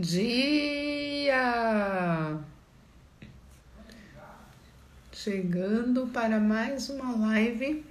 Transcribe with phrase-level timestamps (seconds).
[0.00, 1.36] dia!
[5.12, 7.84] Chegando para mais uma live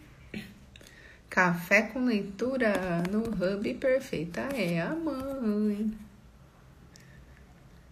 [1.30, 5.94] Café com Leitura no Hub Perfeita é a Mãe.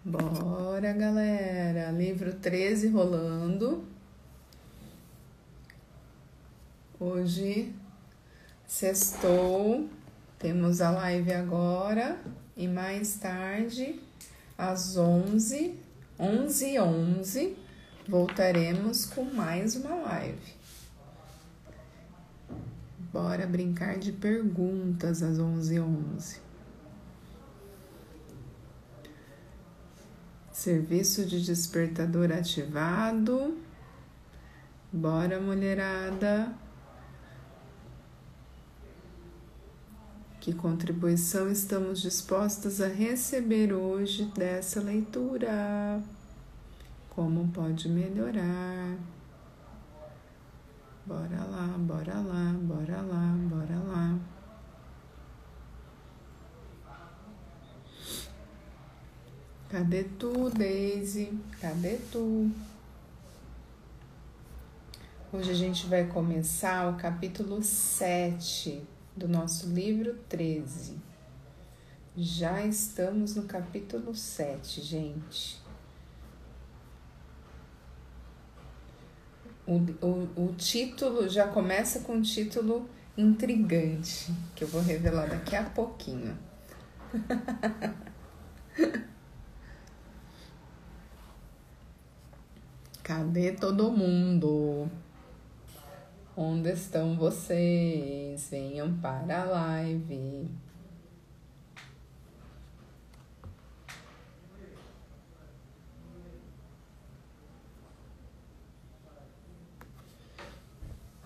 [0.04, 1.92] Bora, galera!
[1.92, 3.86] Livro 13 rolando.
[7.00, 7.72] Hoje,
[8.66, 9.88] sextou,
[10.40, 12.20] temos a live agora
[12.56, 14.07] e mais tarde,
[14.58, 15.76] às 11,
[16.20, 17.58] 11 e 11,
[18.08, 20.58] voltaremos com mais uma live.
[23.14, 26.42] Bora brincar de perguntas às 11 e 11.
[30.52, 33.58] Serviço de despertador ativado.
[34.92, 36.52] Bora, mulherada.
[40.48, 46.02] Que contribuição estamos dispostas a receber hoje dessa leitura?
[47.10, 48.96] Como pode melhorar?
[51.06, 54.20] Bora lá, bora lá, bora lá, bora lá.
[59.68, 61.38] Cadê tu, Daisy?
[61.60, 62.50] Cadê tu?
[65.34, 70.96] Hoje a gente vai começar o capítulo 7 do nosso livro 13.
[72.16, 75.60] Já estamos no capítulo 7, gente.
[79.66, 82.88] O, o, o título já começa com um título
[83.18, 86.38] intrigante, que eu vou revelar daqui a pouquinho.
[93.04, 94.90] Cadê todo mundo?
[96.40, 98.50] Onde estão vocês?
[98.52, 100.48] Venham para a live.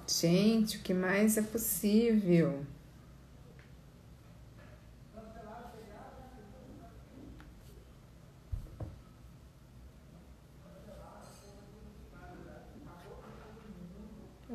[0.07, 2.65] Gente, o que mais é possível?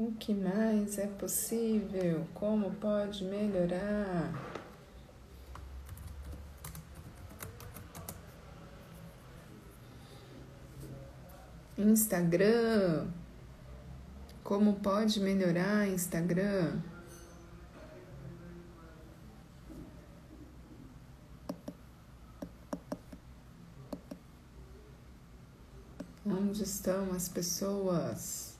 [0.06, 2.24] O que mais é possível?
[2.32, 4.32] Como pode melhorar?
[11.76, 13.08] Instagram.
[14.44, 16.80] Como pode melhorar Instagram?
[26.24, 28.55] Onde estão as pessoas?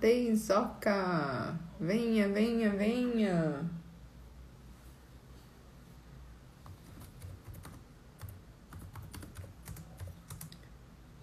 [0.00, 1.58] Teizoca.
[1.80, 3.70] Venha, venha, venha.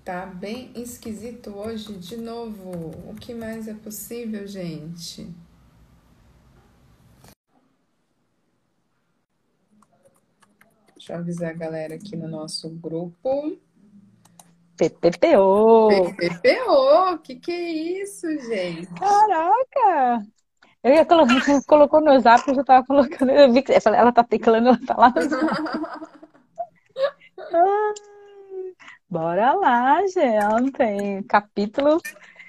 [0.03, 2.91] Tá bem esquisito hoje de novo.
[3.09, 5.31] O que mais é possível, gente?
[10.95, 13.57] Deixa eu avisar a galera aqui no nosso grupo.
[14.89, 15.89] PPPO.
[16.17, 17.69] PPPO, que que é
[18.01, 18.87] isso, gente?
[18.95, 20.25] Caraca!
[20.83, 21.35] Eu ia colocar,
[21.67, 23.29] colocou no zap, eu já tava colocando.
[23.29, 25.13] Eu vi que eu falei, ela tá teclando, ela tá lá
[29.07, 31.23] Bora lá, gente.
[31.27, 32.01] Capítulo.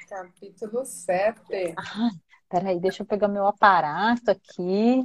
[0.09, 1.75] Capítulo 7.
[1.77, 2.09] Ah,
[2.49, 5.03] peraí, deixa eu pegar meu aparato aqui.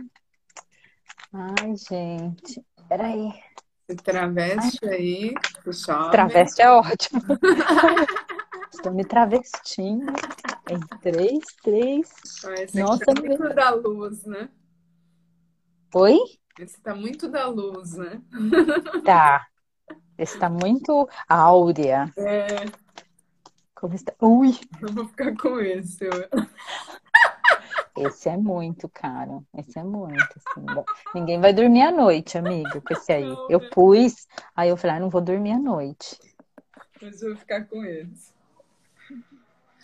[1.34, 2.64] Ai, gente.
[2.88, 3.34] Peraí.
[3.96, 5.34] Traveste aí,
[5.72, 6.12] chove.
[6.12, 7.22] Traveste é ótimo.
[8.74, 10.12] Estou me travestindo
[10.70, 12.12] em três, três.
[12.60, 14.50] esse Nossa, tá muito da luz, né?
[15.96, 16.18] Oi?
[16.60, 18.22] Esse tá muito da luz, né?
[19.06, 19.48] Tá.
[20.18, 22.12] Esse tá muito áurea.
[22.18, 22.66] É.
[23.74, 24.14] Como está?
[24.22, 24.60] Ui!
[24.82, 26.10] Eu vou ficar com esse.
[27.98, 29.46] Esse é muito caro.
[29.58, 30.22] Esse é muito.
[30.22, 30.66] Assim.
[31.16, 33.36] Ninguém vai dormir à noite, amigo, com esse aí.
[33.50, 36.20] Eu pus, aí eu falei, ah, não vou dormir à noite.
[37.02, 38.34] Mas eu vou ficar com esse.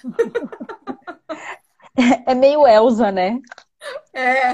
[2.25, 3.39] É meio Elsa, né?
[4.13, 4.53] É.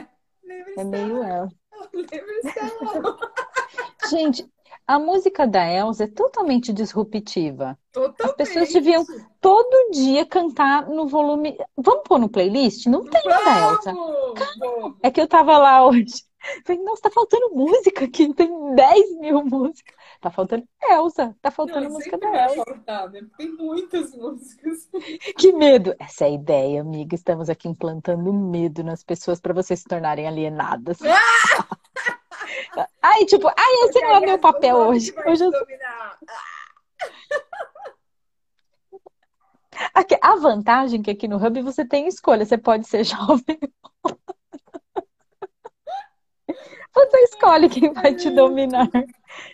[0.78, 1.56] É meio Elsa.
[4.10, 4.52] Gente,
[4.90, 7.78] a música da Elsa é totalmente disruptiva.
[7.94, 8.24] Totalmente.
[8.24, 9.06] As pessoas deviam
[9.40, 11.56] todo dia cantar no volume.
[11.78, 12.88] Vamos pôr no playlist?
[12.88, 13.86] Não tem Vamos!
[13.86, 13.94] da Elsa.
[15.04, 16.24] É que eu tava lá hoje.
[16.66, 18.34] Falei, nossa, tá faltando música aqui.
[18.34, 19.94] Tem 10 mil músicas.
[20.20, 21.36] Tá faltando Elsa.
[21.40, 22.64] Tá faltando Não, música da Elsa.
[22.66, 23.22] faltar, né?
[23.38, 24.90] Tem muitas músicas.
[25.38, 25.94] Que medo.
[26.00, 27.14] Essa é a ideia, amiga.
[27.14, 30.98] Estamos aqui implantando medo nas pessoas para vocês se tornarem alienadas.
[33.02, 35.14] Aí, tipo, ai, esse não é meu papel hoje.
[35.26, 35.52] Hoje eu...
[39.94, 43.60] Aqui, a vantagem é que aqui no Hub você tem escolha, você pode ser jovem.
[46.94, 48.88] Você escolhe quem vai te dominar.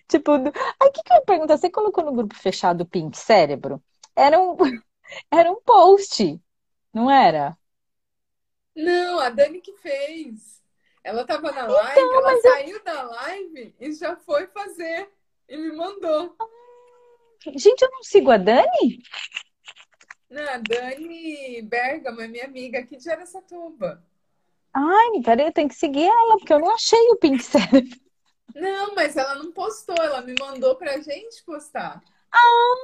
[0.08, 1.58] Tipo, aí o que, que eu ia perguntar?
[1.58, 3.84] Você colocou no grupo fechado o Pink Cérebro?
[4.16, 4.56] Era um,
[5.30, 6.42] era um post,
[6.94, 7.58] não era?
[8.76, 10.62] Não, a Dani que fez.
[11.06, 12.84] Ela tava na live, então, ela saiu eu...
[12.84, 15.07] da live e já foi fazer.
[15.48, 16.36] E me mandou.
[17.46, 19.04] Gente, eu não sigo a Dani?
[20.28, 24.04] Não, a Dani Bergamo é minha amiga aqui de Aracatuba.
[24.74, 28.00] Ai, peraí, eu tenho que seguir ela, porque eu não achei o Pink Cérebro.
[28.56, 32.04] Não, mas ela não postou, ela me mandou pra gente postar.
[32.31, 32.75] Ah,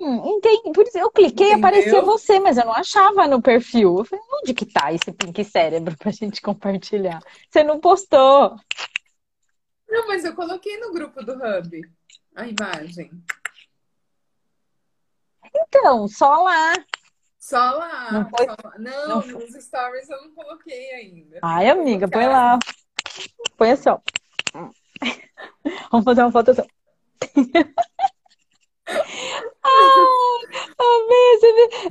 [0.00, 0.72] entendi.
[0.72, 3.98] Por isso eu cliquei e aparecia você, mas eu não achava no perfil.
[3.98, 7.22] Eu falei, onde que tá esse Pink Cérebro pra gente compartilhar?
[7.48, 8.56] Você não postou.
[9.88, 11.82] Não, mas eu coloquei no grupo do Hub
[12.34, 13.10] a imagem.
[15.54, 16.72] Então, só lá.
[17.38, 18.12] Só lá.
[18.12, 18.46] Não, foi...
[18.46, 18.78] só lá.
[18.78, 21.40] não, não nos stories eu não coloquei ainda.
[21.42, 22.58] Ai, amiga, põe lá.
[23.56, 23.98] Põe assim, ó.
[25.90, 26.62] Vamos fazer uma foto assim.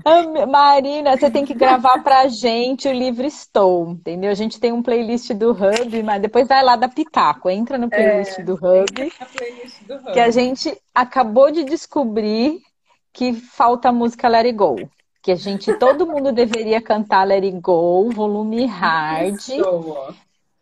[0.03, 4.29] Ai, Marina, você tem que gravar pra gente o livro Estou, entendeu?
[4.29, 7.89] A gente tem um playlist do Hub, mas depois vai lá da Pitaco, entra no
[7.89, 8.85] playlist, é, do, Hub,
[9.33, 12.61] playlist do Hub, que a gente acabou de descobrir
[13.13, 14.75] que falta a música Let It Go.
[15.21, 19.37] Que a gente, todo mundo deveria cantar Let It Go, volume hard.
[19.37, 20.13] Estou,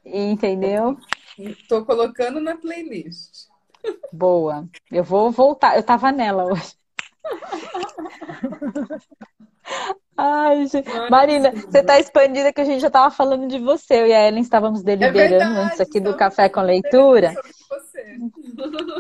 [0.06, 0.98] entendeu?
[1.38, 3.48] Estou colocando na playlist.
[4.12, 4.68] Boa.
[4.92, 5.78] Eu vou voltar.
[5.78, 6.79] Eu tava nela hoje.
[10.22, 10.90] Ai, gente.
[11.10, 14.02] Marina, você tá expandida que a gente já tava falando de você.
[14.02, 17.34] Eu e a Ellen estávamos deliberando é verdade, antes aqui do Café com Leitura.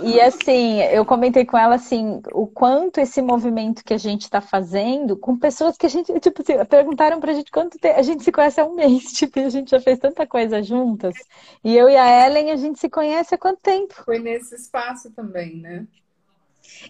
[0.01, 4.39] E assim, eu comentei com ela assim, o quanto esse movimento que a gente está
[4.39, 8.23] fazendo com pessoas que a gente, tipo, assim, perguntaram pra gente quanto tempo, a gente
[8.23, 11.15] se conhece há um mês, tipo, a gente já fez tanta coisa juntas.
[11.63, 13.93] E eu e a Ellen, a gente se conhece há quanto tempo?
[14.05, 15.85] Foi nesse espaço também, né?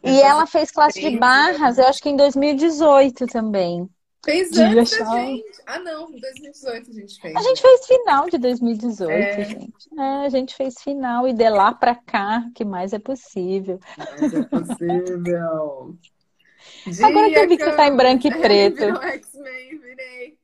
[0.03, 3.89] E ela fez classe de barras, eu acho que em 2018 também.
[4.24, 5.62] Fez antes da gente.
[5.65, 7.36] Ah, não, em 2018 a gente fez.
[7.36, 9.45] A gente fez final de 2018, é.
[9.45, 9.89] gente.
[9.97, 13.80] É, a gente fez final e de lá pra cá, que mais é possível.
[13.97, 15.97] Mais é possível.
[17.03, 18.83] Agora que eu vi que você tá em branco e preto.
[19.01, 20.38] X-Men, virei.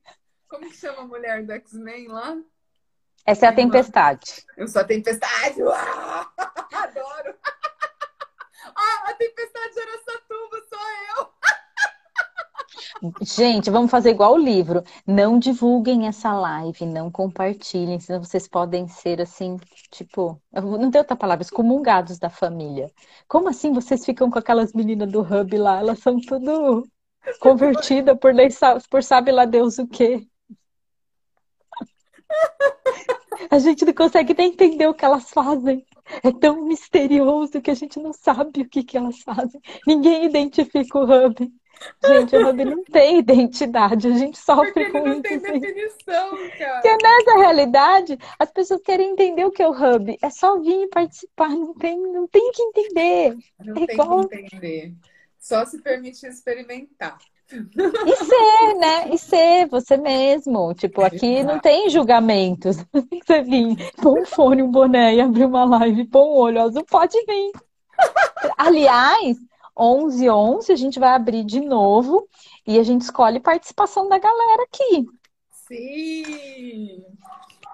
[0.47, 2.37] Como que chama a mulher do X-Men lá?
[3.25, 4.45] Essa é a Tempestade.
[4.55, 5.59] Eu sou a Tempestade!
[5.63, 6.25] Uau!
[6.71, 7.35] Adoro!
[8.85, 10.79] Ah, a Tempestade de Aracatuba sou
[11.09, 11.29] eu!
[13.25, 14.83] Gente, vamos fazer igual o livro.
[15.05, 19.57] Não divulguem essa live, não compartilhem, senão vocês podem ser assim,
[19.91, 22.91] tipo, não tem outra palavra, excomungados da família.
[23.27, 25.79] Como assim vocês ficam com aquelas meninas do hub lá?
[25.79, 26.87] Elas são tudo
[27.39, 28.33] convertidas por,
[28.89, 30.27] por sabe lá Deus o quê?
[33.49, 35.85] A gente não consegue nem entender o que elas fazem.
[36.23, 39.59] É tão misterioso que a gente não sabe o que, que elas fazem.
[39.87, 41.51] Ninguém identifica o Hub.
[42.05, 45.15] Gente, o Hub não tem identidade, a gente sofre Porque com não isso.
[45.15, 46.81] Não tem definição, cara.
[46.81, 50.17] Porque nessa realidade, as pessoas querem entender o que é o Hub.
[50.21, 53.37] É só vir e participar, não tem, não tem que entender.
[53.59, 54.27] Não é tem igual...
[54.27, 54.93] que entender.
[55.37, 57.17] Só se permitir experimentar.
[57.51, 59.09] E ser, né?
[59.13, 60.73] E ser você mesmo.
[60.73, 62.77] Tipo, aqui não tem julgamentos.
[63.25, 66.83] Você vir, põe um fone, um boné e abrir uma live, põe um olho azul,
[66.85, 67.51] pode vir.
[68.57, 69.37] Aliás,
[69.77, 72.27] 11 11 a gente vai abrir de novo
[72.65, 75.05] e a gente escolhe participação da galera aqui.
[75.67, 77.03] Sim!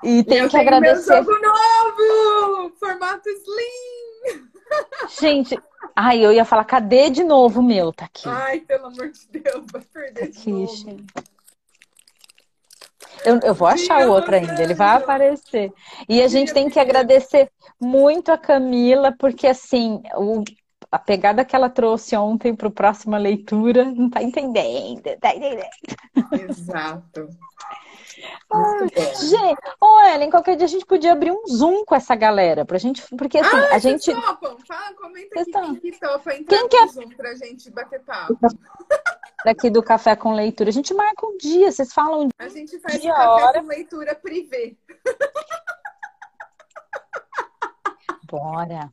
[0.04, 1.14] E tem Eu que agradecer.
[1.14, 2.72] Meu jogo novo!
[2.80, 4.11] Formato Slim!
[5.20, 5.58] Gente,
[5.96, 7.92] ai, eu ia falar, cadê de novo o meu?
[7.92, 8.28] Tá aqui.
[8.28, 10.76] Ai, pelo amor de Deus, vai perder aqui, de novo.
[10.76, 11.06] Gente.
[13.24, 15.72] Eu, eu vou achar o outro ainda, ele vai aparecer.
[16.10, 20.44] E a gente tem que agradecer muito a Camila, porque assim, o,
[20.92, 25.70] a pegada que ela trouxe ontem para a próxima leitura, não está entendendo, tá entendendo.
[26.50, 27.30] Exato.
[29.20, 32.78] Gente, ô Ellen, qualquer dia a gente podia abrir um Zoom com essa galera, pra
[32.78, 34.14] gente, porque assim, ah, a gente...
[34.14, 34.58] Topam.
[34.68, 36.88] Fala, comenta aqui quem que topa entrar quem quer...
[36.90, 38.38] Zoom pra gente bater papo.
[39.44, 43.02] Daqui do Café com Leitura, a gente marca um dia, vocês falam A gente faz
[43.02, 43.62] dia, Café hora.
[43.62, 44.78] com Leitura privê.
[48.26, 48.90] Bora.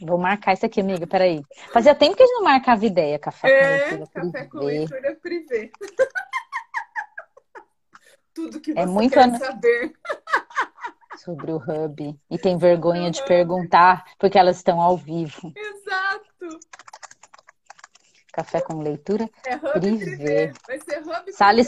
[0.00, 1.42] Vou marcar isso aqui, amiga, peraí.
[1.72, 4.32] Fazia tempo que a gente não marcava ideia, café é, com leitura.
[4.32, 5.72] Café com leitura privê.
[8.36, 9.38] Tudo que é você é muito quer an...
[9.38, 9.92] saber.
[11.24, 15.52] sobre o Hub e tem vergonha de perguntar porque elas estão ao vivo.
[15.56, 16.60] Exato.
[18.30, 20.52] Café com leitura é Hub privê.
[20.66, 21.62] Vai ser Hub sala,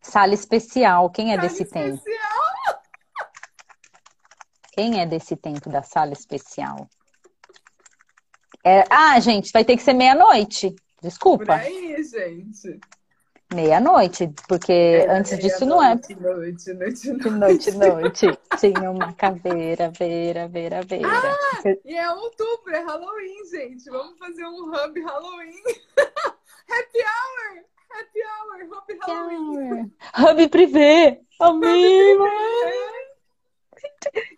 [0.00, 1.10] sala especial.
[1.10, 1.98] Quem é sala desse especial.
[1.98, 2.04] tempo?
[4.72, 6.88] Quem é desse tempo da sala especial?
[8.64, 8.84] É...
[8.88, 10.74] Ah, gente, vai ter que ser meia-noite.
[11.02, 11.44] Desculpa.
[11.44, 12.80] Por aí, gente.
[13.54, 15.94] Meia-noite, porque é, antes disso não é.
[15.94, 16.14] Noite,
[16.72, 17.72] noite, noite, noite.
[17.72, 21.08] noite, Tinha uma caveira, veira, veira, veira.
[21.08, 23.90] Ah, e é outubro, é Halloween, gente.
[23.90, 25.62] Vamos fazer um hub Halloween.
[26.68, 27.64] Happy hour!
[27.90, 28.64] Happy hour!
[28.70, 29.92] Hub Halloween!
[30.16, 31.20] Hub privê!
[31.38, 32.18] Amém!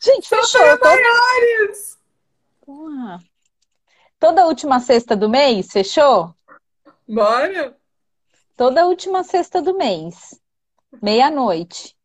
[0.02, 0.60] gente, fechou!
[0.60, 1.98] maiores!
[2.64, 3.18] Porra.
[4.18, 6.34] Toda última sexta do mês, fechou?
[7.06, 7.76] Bora!
[8.56, 10.40] Toda última sexta do mês.
[11.02, 11.96] Meia-noite.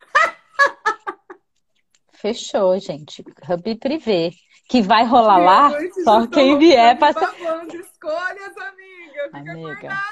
[2.12, 3.24] Fechou, gente.
[3.48, 4.32] Hub privê.
[4.68, 5.70] Que vai rolar lá
[6.04, 7.10] só quem vier para.
[7.10, 9.24] Escolhas, amiga.
[9.24, 9.88] Fica amiga.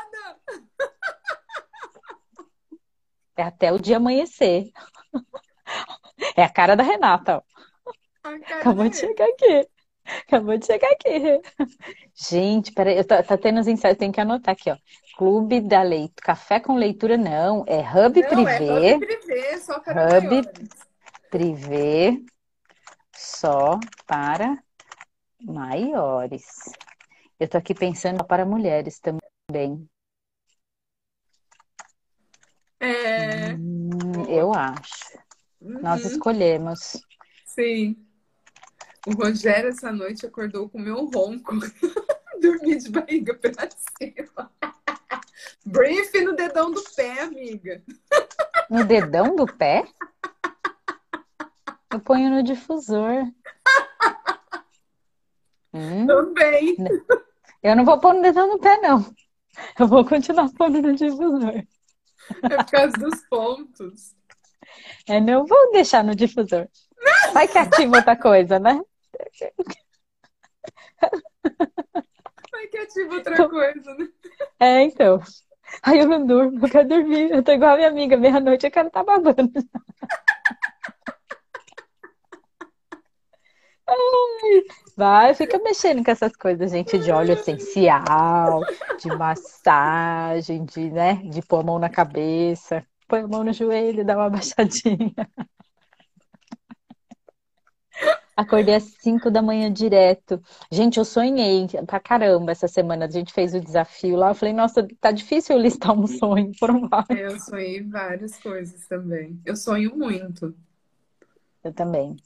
[3.34, 4.70] É até o dia amanhecer.
[6.36, 7.42] É a cara da Renata.
[8.22, 9.68] Acabou de chegar aqui.
[10.26, 11.40] Acabou de chegar aqui.
[12.14, 14.76] Gente, peraí, eu tá, tá tendo os ensaios, tem que anotar aqui, ó.
[15.16, 18.88] Clube da Leitura, Café com Leitura não, é Hub não, Privé.
[18.88, 20.58] É Hub Privé, só para Hub maiores.
[21.30, 22.18] Privé,
[23.14, 24.58] só para
[25.40, 26.44] maiores.
[27.38, 29.88] Eu tô aqui pensando para mulheres também.
[32.80, 33.54] É.
[33.54, 35.18] Hum, eu acho.
[35.60, 35.80] Uhum.
[35.80, 37.00] Nós escolhemos.
[37.44, 37.96] Sim.
[39.06, 41.52] O Rogério essa noite acordou com o meu ronco.
[42.40, 44.50] Dormi de barriga pra cima.
[45.66, 47.82] Brief no dedão do pé, amiga.
[48.70, 49.84] No dedão do pé?
[51.92, 53.26] Eu ponho no difusor.
[55.74, 56.06] Hum.
[56.06, 56.76] Também.
[57.62, 59.04] Eu não vou pôr no dedão do pé, não.
[59.78, 61.64] Eu vou continuar pondo no difusor.
[62.42, 64.14] É por causa dos pontos.
[65.08, 66.68] É, não vou deixar no difusor.
[67.32, 68.80] Vai que ativa outra coisa, né?
[72.52, 74.08] Vai que ativa outra coisa, né?
[74.60, 75.20] É, então.
[75.82, 77.30] Aí eu não durmo, eu quero dormir.
[77.30, 79.52] Eu tô igual a minha amiga, meia-noite eu quero estar tá babando.
[84.96, 88.60] Vai, fica mexendo com essas coisas, gente, de óleo essencial,
[88.98, 94.04] de massagem, de, né, de pôr a mão na cabeça, põe a mão no joelho,
[94.04, 95.14] dá uma baixadinha.
[98.36, 100.40] Acordei às 5 da manhã direto.
[100.70, 103.04] Gente, eu sonhei pra caramba essa semana.
[103.04, 104.30] A gente fez o desafio lá.
[104.30, 106.50] Eu falei, nossa, tá difícil eu listar um sonho.
[106.58, 107.32] Foram vários.
[107.32, 109.38] Eu sonhei várias coisas também.
[109.44, 110.54] Eu sonho muito.
[111.62, 112.16] Eu também.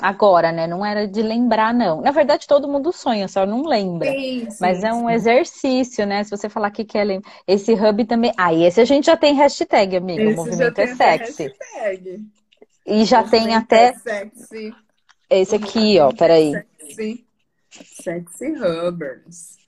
[0.00, 0.66] Agora, né?
[0.68, 2.00] Não era de lembrar, não.
[2.00, 4.12] Na verdade, todo mundo sonha, só não lembra.
[4.12, 5.12] Sim, sim, Mas é um sim.
[5.12, 6.22] exercício, né?
[6.22, 7.30] Se você falar que quer lembrar.
[7.46, 8.32] Esse hub também.
[8.36, 10.22] Ah, e esse a gente já tem hashtag, amiga.
[10.22, 11.42] Esse o movimento é sexy.
[11.48, 12.26] Hashtag.
[12.86, 13.88] E já tem até.
[13.88, 14.74] É sexy.
[15.30, 16.52] Esse aqui, ó, peraí.
[16.78, 17.26] Sexy,
[17.70, 19.58] sexy Hubbers.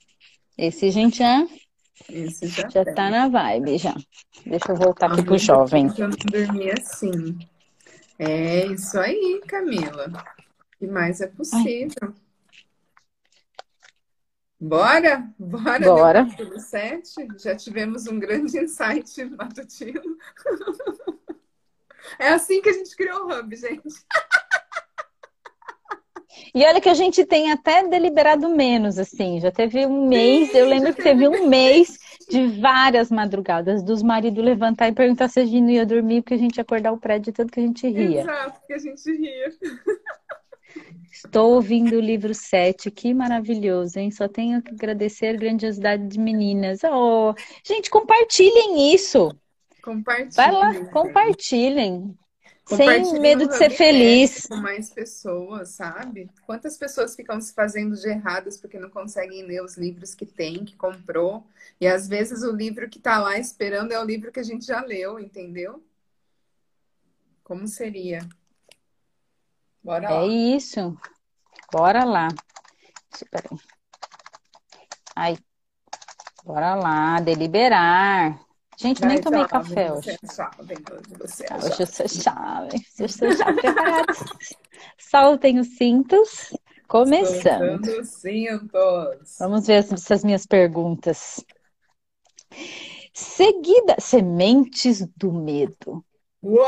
[0.57, 1.47] Esse, gente, já,
[2.09, 3.95] Esse já, já tá na vibe, já.
[4.45, 5.87] Deixa eu voltar aqui pro jovem.
[5.97, 7.37] Eu não dormi assim.
[8.17, 10.07] É isso aí, Camila.
[10.07, 11.95] O que mais é possível?
[12.01, 12.13] Ai.
[14.59, 15.27] Bora?
[15.39, 15.79] Bora?
[15.79, 16.25] Bora.
[16.25, 17.27] Capítulo 7.
[17.37, 20.17] Já tivemos um grande insight matutino.
[22.19, 23.89] É assim que a gente criou o Hub, gente.
[26.53, 29.39] E olha que a gente tem até deliberado menos, assim.
[29.39, 31.97] Já teve um mês, eu lembro que teve um mês
[32.29, 36.33] de várias madrugadas dos maridos levantar e perguntar se a gente não ia dormir, porque
[36.33, 38.21] a gente ia acordar o prédio tanto que a gente ria.
[38.21, 39.49] Exato, porque a gente ria.
[41.11, 44.09] Estou ouvindo o livro 7, que maravilhoso, hein?
[44.11, 46.79] Só tenho que agradecer a grandiosidade de meninas.
[46.83, 49.35] Oh, gente, compartilhem isso.
[49.83, 50.31] Compartilhem.
[50.35, 52.17] Vai lá, compartilhem.
[52.65, 54.45] Sem medo de ser feliz.
[54.47, 56.29] Com mais pessoas, sabe?
[56.45, 60.63] Quantas pessoas ficam se fazendo de erradas porque não conseguem ler os livros que tem,
[60.63, 61.45] que comprou.
[61.79, 64.65] E às vezes o livro que tá lá esperando é o livro que a gente
[64.65, 65.83] já leu, entendeu?
[67.43, 68.19] Como seria?
[69.83, 70.21] Bora é lá.
[70.21, 70.97] É isso.
[71.71, 72.27] Bora lá.
[73.13, 73.57] Espera aí.
[75.15, 75.37] Ai.
[76.43, 78.39] Bora lá, deliberar.
[78.81, 80.17] Gente, Vai, nem tomei café hoje.
[80.23, 80.43] Você
[81.19, 82.83] você é hoje eu sou chave.
[82.97, 84.13] Eu sou chave preparada.
[84.97, 86.51] Soltem os cintos.
[86.87, 87.85] Começando.
[87.85, 89.37] Soltando cintos.
[89.39, 91.45] Vamos ver essas minhas perguntas.
[93.13, 96.03] Seguida, sementes do medo.
[96.41, 96.65] Uou!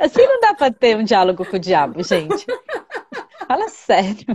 [0.00, 2.46] Assim não dá para ter um diálogo com o diabo, gente.
[3.46, 4.26] Fala sério.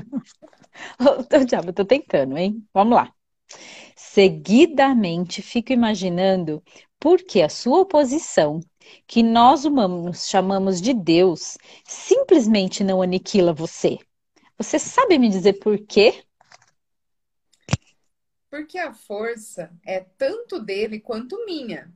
[1.00, 2.66] O diabo, eu tô tentando, hein?
[2.74, 3.14] Vamos lá.
[3.96, 6.64] Seguidamente fico imaginando
[7.00, 8.60] por que a sua oposição,
[9.08, 13.98] que nós humanos chamamos de Deus, simplesmente não aniquila você.
[14.58, 16.24] Você sabe me dizer por quê?
[18.50, 21.92] Porque a força é tanto dele quanto minha.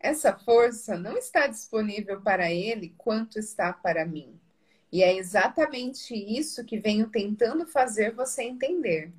[0.00, 4.40] Essa força não está disponível para ele quanto está para mim.
[4.90, 9.12] E é exatamente isso que venho tentando fazer você entender.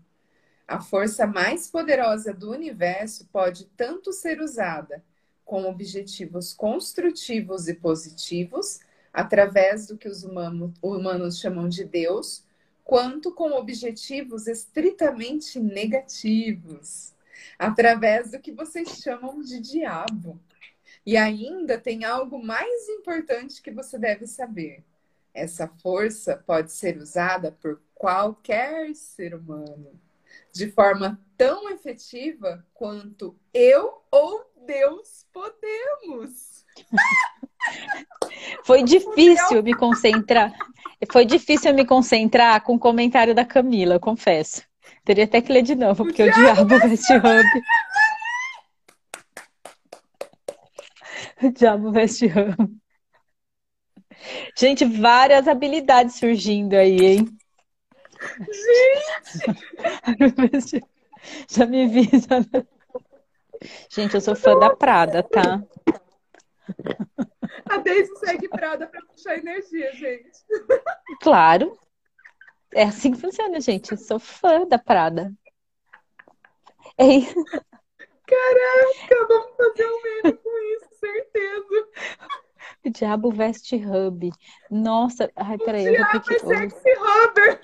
[0.68, 5.04] A força mais poderosa do universo pode tanto ser usada
[5.46, 8.80] com objetivos construtivos e positivos,
[9.12, 12.44] através do que os humanos chamam de Deus,
[12.84, 17.14] quanto com objetivos estritamente negativos,
[17.58, 20.40] através do que vocês chamam de diabo.
[21.04, 24.84] E ainda tem algo mais importante que você deve saber.
[25.40, 29.98] Essa força pode ser usada por qualquer ser humano,
[30.54, 36.66] de forma tão efetiva quanto eu ou Deus podemos.
[38.66, 40.54] Foi difícil me concentrar.
[41.10, 44.62] Foi difícil me concentrar com o comentário da Camila, eu confesso.
[45.06, 47.64] Teria até que ler de novo, porque o, diabo, diabo veste hub.
[51.42, 52.80] O diabo veste hub.
[54.58, 57.38] Gente, várias habilidades surgindo aí, hein?
[60.20, 60.86] Gente!
[61.50, 62.04] Já me vi.
[62.04, 62.40] Já...
[63.90, 65.62] Gente, eu sou fã da Prada, tá?
[67.70, 70.40] A Daisy segue Prada para puxar energia, gente.
[71.22, 71.78] Claro.
[72.74, 73.92] É assim que funciona, gente.
[73.92, 75.34] Eu sou fã da Prada.
[76.98, 77.44] É isso.
[78.26, 81.90] Caraca, vamos fazer um meme com isso, certeza.
[82.86, 84.32] O Diabo Veste Hub.
[84.70, 86.36] Nossa, ai, peraí, o eu vou pedir.
[86.36, 87.62] É sexy Hubber.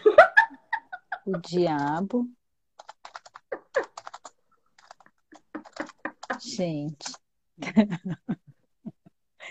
[1.25, 2.29] O Diabo.
[6.39, 7.13] Gente.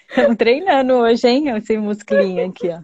[0.09, 1.49] Estamos treinando hoje, hein?
[1.57, 2.81] Esse musclinho aqui, ó.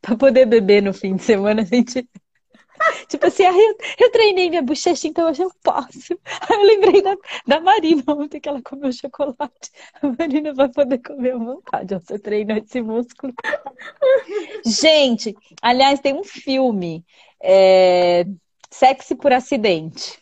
[0.00, 2.08] Para poder beber no fim de semana, a gente.
[3.08, 6.18] Tipo assim, ah, eu, eu treinei minha bochecha, então hoje eu posso.
[6.48, 9.70] Aí eu lembrei da, da Marina ontem que ela comeu chocolate.
[10.02, 11.94] A Marina vai poder comer à vontade.
[11.94, 13.32] Você treinou esse músculo.
[14.64, 17.04] Gente, aliás, tem um filme.
[17.42, 18.24] É...
[18.70, 20.20] Sexy por acidente.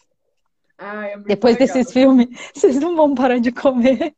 [0.79, 1.75] Ah, é Depois legal.
[1.75, 4.15] desses filmes, vocês não vão parar de comer.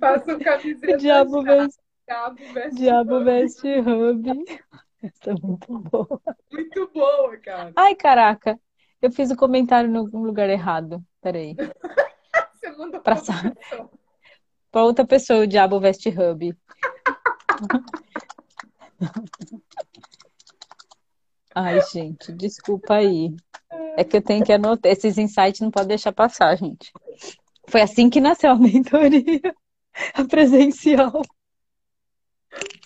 [0.00, 0.96] Faça um camiseta.
[0.96, 4.44] Diabo veste, Diabo veste, Diabo veste hub.
[5.02, 6.20] Essa é muito boa.
[6.52, 7.72] Muito boa, cara.
[7.74, 8.60] Ai, caraca.
[9.02, 11.04] Eu fiz o um comentário no lugar errado.
[11.20, 11.56] Peraí.
[12.54, 13.16] Você mandou pra,
[14.70, 16.56] pra outra pessoa, o Diabo Veste Hub.
[21.54, 23.34] Ai, gente, desculpa aí.
[23.96, 24.92] É que eu tenho que anotar.
[24.92, 26.92] Esses insights não pode deixar passar, gente.
[27.68, 29.40] Foi assim que nasceu a mentoria,
[30.14, 31.22] a presencial.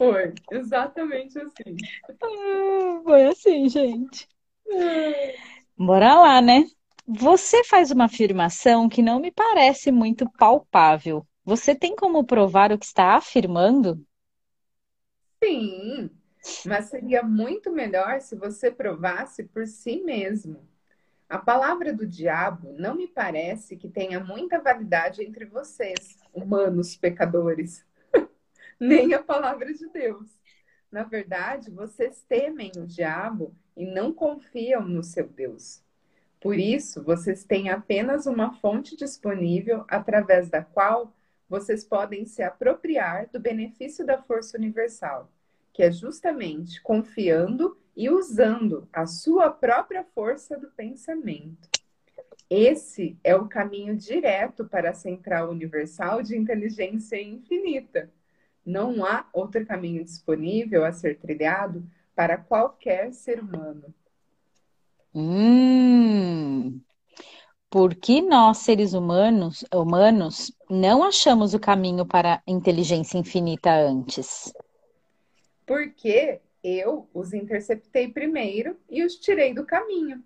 [0.00, 1.76] Foi, exatamente assim.
[2.22, 4.26] Ah, foi assim, gente.
[5.76, 6.64] Bora lá, né?
[7.06, 11.26] Você faz uma afirmação que não me parece muito palpável.
[11.44, 14.02] Você tem como provar o que está afirmando?
[15.44, 16.08] Sim,
[16.64, 20.66] mas seria muito melhor se você provasse por si mesmo.
[21.28, 27.84] A palavra do diabo não me parece que tenha muita validade entre vocês, humanos pecadores,
[28.80, 30.28] nem a palavra de Deus.
[30.90, 35.82] Na verdade, vocês temem o diabo e não confiam no seu Deus.
[36.40, 41.14] Por isso, vocês têm apenas uma fonte disponível através da qual
[41.48, 45.30] vocês podem se apropriar do benefício da força universal
[45.72, 51.68] que é justamente confiando e usando a sua própria força do pensamento.
[52.48, 58.10] Esse é o caminho direto para a central universal de inteligência infinita.
[58.64, 63.94] Não há outro caminho disponível a ser trilhado para qualquer ser humano.
[65.14, 66.80] Hum,
[67.68, 74.52] porque nós, seres humanos, humanos, não achamos o caminho para a inteligência infinita antes?
[75.70, 80.20] porque eu os interceptei primeiro e os tirei do caminho,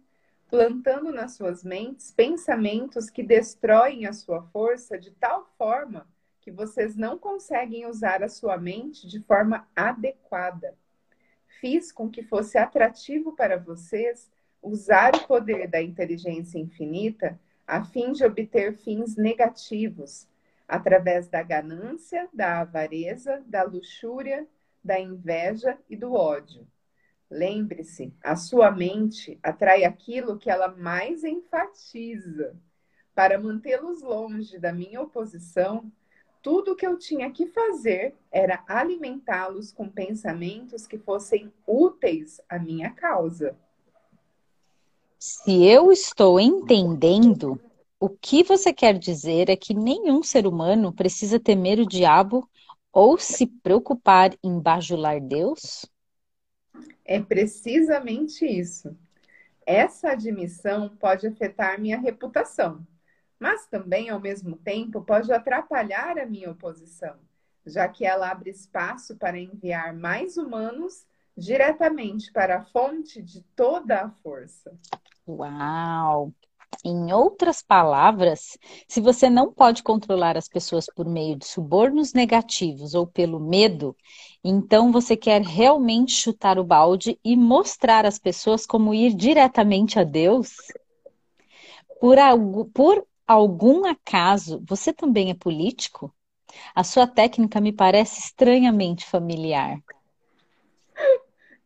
[0.48, 6.08] plantando nas suas mentes pensamentos que destroem a sua força de tal forma
[6.44, 10.76] que vocês não conseguem usar a sua mente de forma adequada.
[11.58, 14.30] fiz com que fosse atrativo para vocês
[14.60, 20.28] usar o poder da inteligência infinita a fim de obter fins negativos,
[20.68, 24.46] através da ganância, da avareza, da luxúria,
[24.82, 26.68] da inveja e do ódio.
[27.30, 32.54] Lembre-se, a sua mente atrai aquilo que ela mais enfatiza.
[33.14, 35.90] Para mantê-los longe da minha oposição,
[36.44, 42.58] tudo o que eu tinha que fazer era alimentá-los com pensamentos que fossem úteis à
[42.58, 43.56] minha causa.
[45.18, 47.58] Se eu estou entendendo,
[47.98, 52.46] o que você quer dizer é que nenhum ser humano precisa temer o diabo
[52.92, 55.86] ou se preocupar em bajular Deus?
[57.06, 58.94] É precisamente isso.
[59.64, 62.86] Essa admissão pode afetar minha reputação,
[63.44, 67.14] mas também, ao mesmo tempo, pode atrapalhar a minha oposição,
[67.66, 71.04] já que ela abre espaço para enviar mais humanos
[71.36, 74.72] diretamente para a fonte de toda a força.
[75.28, 76.32] Uau!
[76.82, 78.56] Em outras palavras,
[78.88, 83.94] se você não pode controlar as pessoas por meio de subornos negativos ou pelo medo,
[84.42, 90.02] então você quer realmente chutar o balde e mostrar às pessoas como ir diretamente a
[90.02, 90.56] Deus?
[92.00, 96.14] Por, algo, por algum acaso, você também é político?
[96.74, 99.78] A sua técnica me parece estranhamente familiar.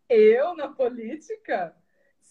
[0.08, 1.74] Eu na política?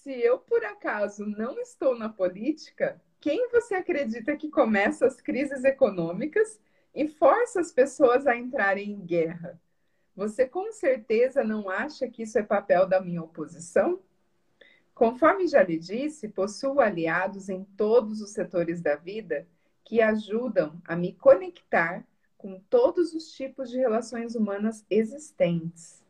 [0.08, 5.66] se eu por acaso não estou na política, quem você acredita que começa as crises
[5.66, 6.62] econômicas
[6.96, 9.60] e força as pessoas a entrarem em guerra?
[10.16, 14.00] Você com certeza não acha que isso é papel da minha oposição?
[14.98, 19.48] Conforme já lhe disse, possuo aliados em todos os setores da vida
[19.86, 22.04] que ajudam a me conectar
[22.36, 26.04] com todos os tipos de relações humanas existentes.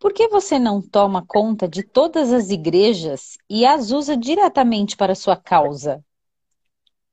[0.00, 5.14] Por que você não toma conta de todas as igrejas e as usa diretamente para
[5.14, 6.04] sua causa?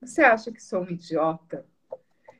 [0.02, 1.68] Você acha que sou um idiota?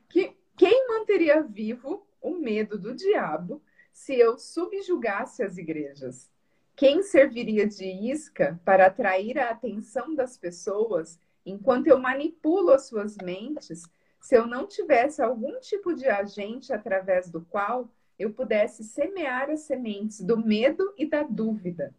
[0.08, 3.62] Que quem manteria vivo o medo do diabo
[3.92, 6.31] se eu subjugasse as igrejas?
[6.74, 13.16] Quem serviria de isca para atrair a atenção das pessoas enquanto eu manipulo as suas
[13.16, 13.82] mentes
[14.20, 19.60] se eu não tivesse algum tipo de agente através do qual eu pudesse semear as
[19.60, 21.92] sementes do medo e da dúvida.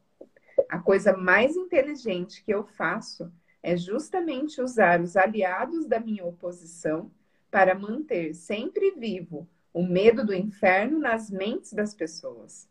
[0.69, 3.31] A coisa mais inteligente que eu faço
[3.61, 7.11] é justamente usar os aliados da minha oposição
[7.51, 12.69] para manter sempre vivo o medo do inferno nas mentes das pessoas.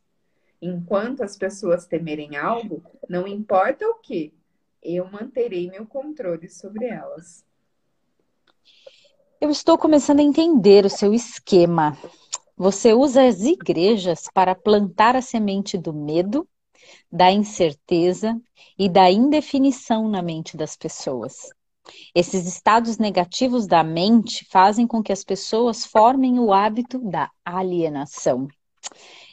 [0.62, 4.32] Enquanto as pessoas temerem algo, não importa o que,
[4.80, 7.44] eu manterei meu controle sobre elas.
[9.40, 11.98] Eu estou começando a entender o seu esquema.
[12.56, 16.48] Você usa as igrejas para plantar a semente do medo,
[17.10, 18.40] da incerteza
[18.78, 21.50] e da indefinição na mente das pessoas.
[22.14, 28.46] Esses estados negativos da mente fazem com que as pessoas formem o hábito da alienação.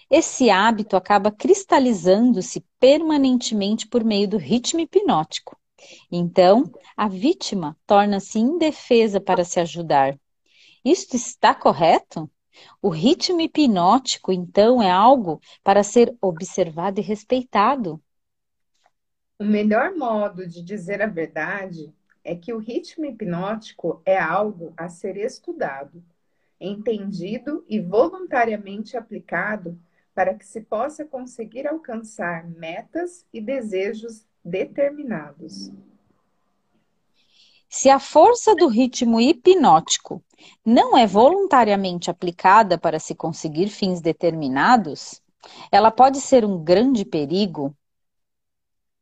[0.10, 5.56] Esse hábito acaba cristalizando-se permanentemente por meio do ritmo hipnótico.
[6.12, 10.20] Então, a vítima torna-se indefesa para se ajudar.
[10.84, 12.30] Isto está correto?
[12.82, 18.02] O ritmo hipnótico, então, é algo para ser observado e respeitado.
[19.38, 21.94] O melhor modo de dizer a verdade
[22.24, 26.04] é que o ritmo hipnótico é algo a ser estudado,
[26.60, 29.80] entendido e voluntariamente aplicado
[30.20, 35.72] para que se possa conseguir alcançar metas e desejos determinados.
[37.70, 40.22] Se a força do ritmo hipnótico
[40.66, 45.22] não é voluntariamente aplicada para se conseguir fins determinados,
[45.72, 47.74] ela pode ser um grande perigo?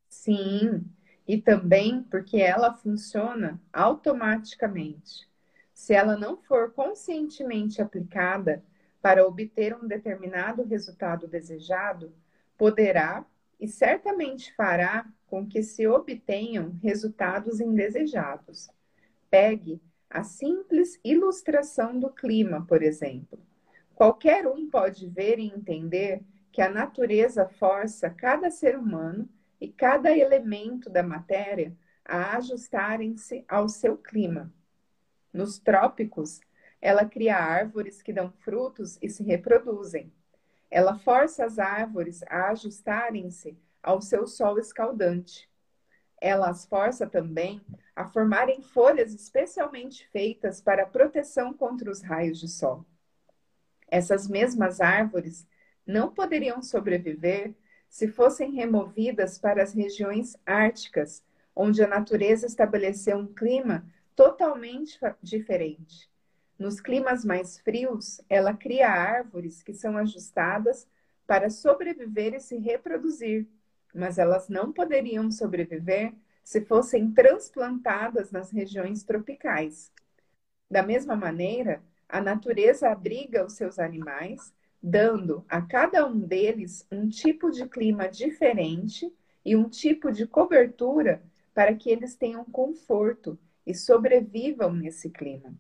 [0.08, 0.86] Sim,
[1.28, 5.28] e também porque ela funciona automaticamente.
[5.74, 8.64] Se ela não for conscientemente aplicada
[9.02, 12.14] para obter um determinado resultado desejado,
[12.58, 13.26] poderá
[13.60, 18.70] e certamente fará com que se obtenham resultados indesejados.
[19.30, 23.40] Pegue a simples ilustração do clima, por exemplo.
[23.94, 29.28] Qualquer um pode ver e entender que a natureza força cada ser humano
[29.60, 34.52] e cada elemento da matéria a ajustarem-se ao seu clima.
[35.34, 36.40] Nos trópicos,
[36.82, 40.12] ela cria árvores que dão frutos e se reproduzem.
[40.70, 45.50] Ela força as árvores a ajustarem-se ao seu sol escaldante.
[46.20, 47.62] Ela as força também
[47.96, 52.86] a formarem folhas especialmente feitas para proteção contra os raios de sol.
[53.90, 55.48] Essas mesmas árvores
[55.86, 57.56] não poderiam sobreviver
[57.90, 61.24] se fossem removidas para as regiões árticas,
[61.56, 63.86] onde a natureza estabeleceu um clima
[64.16, 66.10] totalmente diferente.
[66.60, 70.88] Nos climas mais frios, ela cria árvores que são ajustadas
[71.28, 73.48] para sobreviver e se reproduzir,
[73.94, 79.92] mas elas não poderiam sobreviver se fossem transplantadas nas regiões tropicais.
[80.70, 87.08] Da mesma maneira, a natureza abriga os seus animais, dando a cada um deles um
[87.08, 89.14] tipo de clima diferente
[89.46, 91.22] e um tipo de cobertura
[91.54, 95.54] para que eles tenham conforto e sobrevivam nesse clima.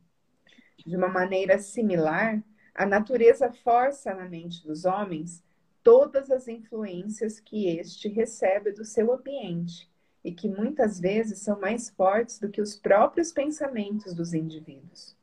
[0.87, 2.41] De uma maneira similar,
[2.73, 5.43] a natureza força na mente dos homens
[5.83, 9.91] todas as influências que este recebe do seu ambiente
[10.23, 15.13] e que muitas vezes são mais fortes do que os próprios pensamentos dos indivíduos.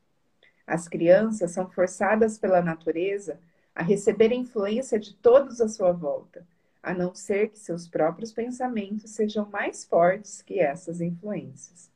[0.66, 3.40] As crianças são forçadas pela natureza
[3.74, 6.46] a receber a influência de todos à sua volta,
[6.83, 11.93] a não ser que seus próprios pensamentos sejam mais fortes que essas influências.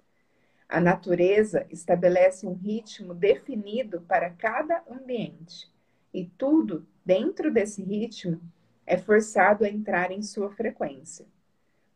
[0.69, 5.73] A natureza estabelece um ritmo definido para cada ambiente,
[6.13, 8.39] e tudo dentro desse ritmo
[8.87, 11.25] é forçado a entrar em sua frequência.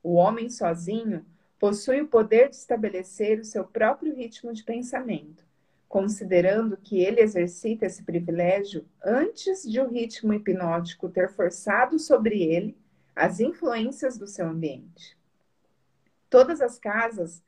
[0.03, 1.25] O homem sozinho
[1.59, 5.45] possui o poder de estabelecer o seu próprio ritmo de pensamento,
[5.87, 12.75] considerando que ele exercita esse privilégio antes de o ritmo hipnótico ter forçado sobre ele
[13.15, 15.17] as influências do seu ambiente.
[16.31, 17.43] Todas as casas,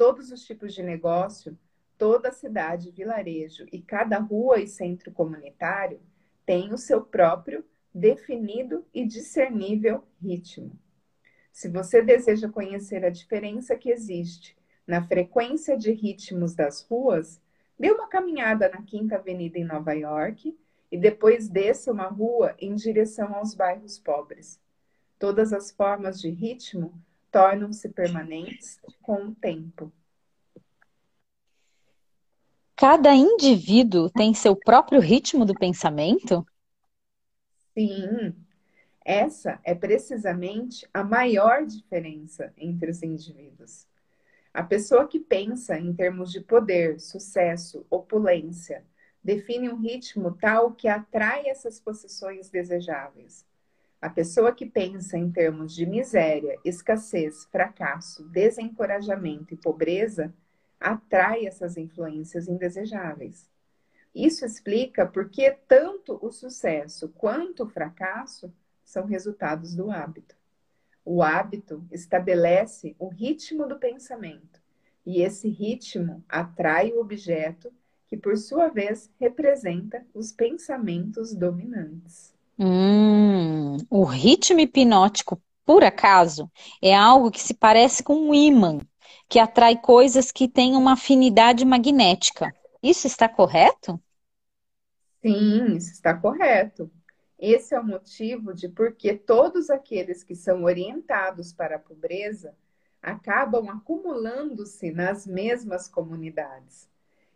[0.00, 1.58] todos os tipos de negócio,
[1.98, 6.00] toda cidade, vilarejo e cada rua e centro comunitário
[6.46, 7.62] têm o seu próprio
[7.94, 10.72] definido e discernível ritmo.
[11.52, 17.38] Se você deseja conhecer a diferença que existe na frequência de ritmos das ruas,
[17.78, 20.58] dê uma caminhada na Quinta Avenida em Nova York
[20.90, 24.58] e depois desça uma rua em direção aos bairros pobres.
[25.18, 26.94] Todas as formas de ritmo
[27.30, 29.92] tornam-se permanentes com o tempo.
[32.76, 36.46] Cada indivíduo tem seu próprio ritmo do pensamento?
[37.74, 38.34] Sim,
[39.04, 43.86] essa é precisamente a maior diferença entre os indivíduos.
[44.52, 48.84] A pessoa que pensa em termos de poder, sucesso, opulência,
[49.22, 53.46] define um ritmo tal que atrai essas posições desejáveis.
[54.00, 60.32] A pessoa que pensa em termos de miséria, escassez, fracasso, desencorajamento e pobreza
[60.80, 63.46] atrai essas influências indesejáveis.
[64.14, 68.50] Isso explica por que tanto o sucesso quanto o fracasso
[68.82, 70.34] são resultados do hábito.
[71.04, 74.62] O hábito estabelece o ritmo do pensamento,
[75.04, 77.70] e esse ritmo atrai o objeto,
[78.08, 82.34] que por sua vez representa os pensamentos dominantes.
[82.62, 86.50] Hum, o ritmo hipnótico, por acaso,
[86.82, 88.78] é algo que se parece com um ímã,
[89.30, 92.54] que atrai coisas que têm uma afinidade magnética.
[92.82, 93.98] Isso está correto?
[95.22, 96.90] Sim, isso está correto.
[97.38, 102.54] Esse é o motivo de por que todos aqueles que são orientados para a pobreza
[103.00, 106.86] acabam acumulando-se nas mesmas comunidades.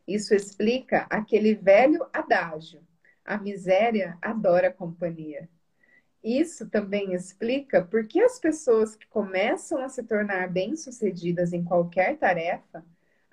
[0.06, 2.82] Isso explica aquele velho adágio:
[3.24, 5.48] a miséria adora companhia.
[6.22, 12.16] Isso também explica por que as pessoas que começam a se tornar bem-sucedidas em qualquer
[12.16, 12.84] tarefa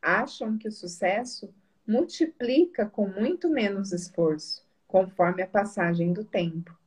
[0.01, 1.53] acham que o sucesso
[1.87, 6.77] multiplica com muito menos esforço conforme a passagem do tempo.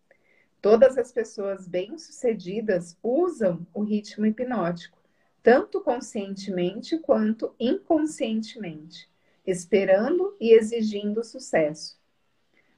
[0.61, 4.99] Todas as pessoas bem-sucedidas usam o ritmo hipnótico,
[5.43, 9.09] tanto conscientemente quanto inconscientemente,
[9.47, 11.99] esperando e exigindo sucesso.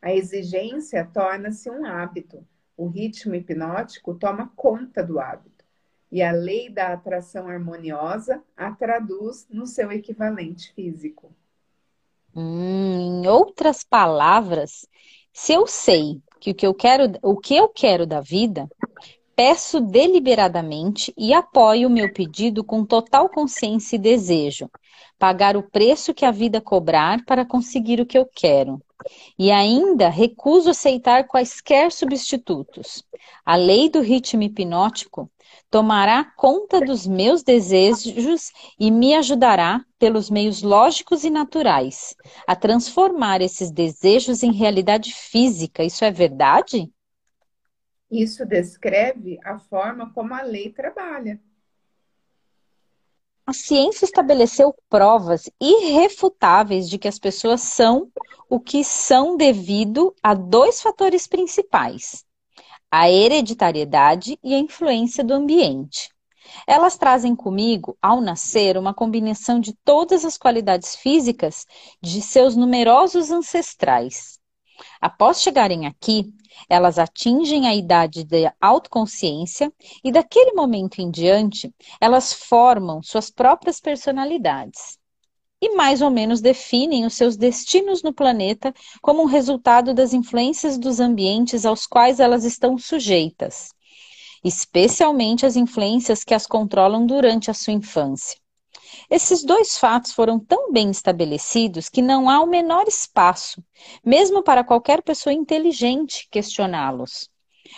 [0.01, 2.47] A exigência torna-se um hábito.
[2.77, 5.65] O ritmo hipnótico toma conta do hábito.
[6.11, 11.33] E a lei da atração harmoniosa a traduz no seu equivalente físico.
[12.35, 14.87] Hum, em outras palavras,
[15.33, 18.69] se eu sei que o que eu quero, o que eu quero da vida,
[19.35, 24.71] peço deliberadamente e apoio o meu pedido com total consciência e desejo,
[25.19, 28.81] pagar o preço que a vida cobrar para conseguir o que eu quero.
[29.39, 33.05] E ainda recuso aceitar quaisquer substitutos.
[33.45, 35.31] A lei do ritmo hipnótico
[35.71, 42.15] tomará conta dos meus desejos e me ajudará, pelos meios lógicos e naturais,
[42.47, 45.83] a transformar esses desejos em realidade física.
[45.83, 46.91] Isso é verdade?
[48.11, 51.41] Isso descreve a forma como a lei trabalha.
[53.49, 58.11] A ciência estabeleceu provas irrefutáveis de que as pessoas são
[58.51, 62.25] o que são devido a dois fatores principais:
[62.91, 66.11] a hereditariedade e a influência do ambiente.
[66.67, 71.67] Elas trazem comigo, ao nascer, uma combinação de todas as qualidades físicas
[72.03, 74.36] de seus numerosos ancestrais.
[75.01, 76.33] Após chegarem aqui,
[76.69, 83.81] elas atingem a idade da autoconsciência e, daquele momento em diante, elas formam suas próprias
[83.81, 84.99] personalidades
[85.61, 90.77] e mais ou menos definem os seus destinos no planeta como um resultado das influências
[90.79, 93.71] dos ambientes aos quais elas estão sujeitas,
[94.45, 98.39] especialmente as influências que as controlam durante a sua infância.
[99.11, 103.63] Esses dois fatos foram tão bem estabelecidos que não há o menor espaço,
[104.05, 107.29] mesmo para qualquer pessoa inteligente, questioná-los.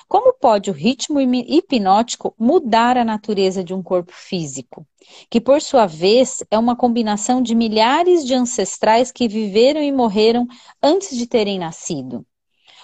[0.07, 4.87] Como pode o ritmo hipnótico mudar a natureza de um corpo físico,
[5.31, 10.47] que por sua vez é uma combinação de milhares de ancestrais que viveram e morreram
[10.83, 12.27] antes de terem nascido?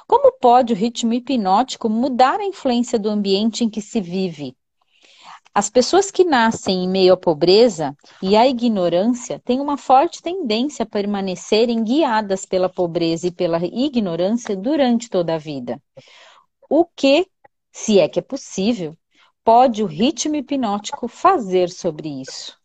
[0.07, 4.57] Como pode o ritmo hipnótico mudar a influência do ambiente em que se vive?
[5.57, 10.83] As pessoas que nascem em meio à pobreza e à ignorância têm uma forte tendência
[10.83, 15.81] a permanecerem guiadas pela pobreza e pela ignorância durante toda a vida.
[16.69, 17.31] O que,
[17.71, 18.99] se é que é possível,
[19.45, 22.59] pode o ritmo hipnótico fazer sobre isso?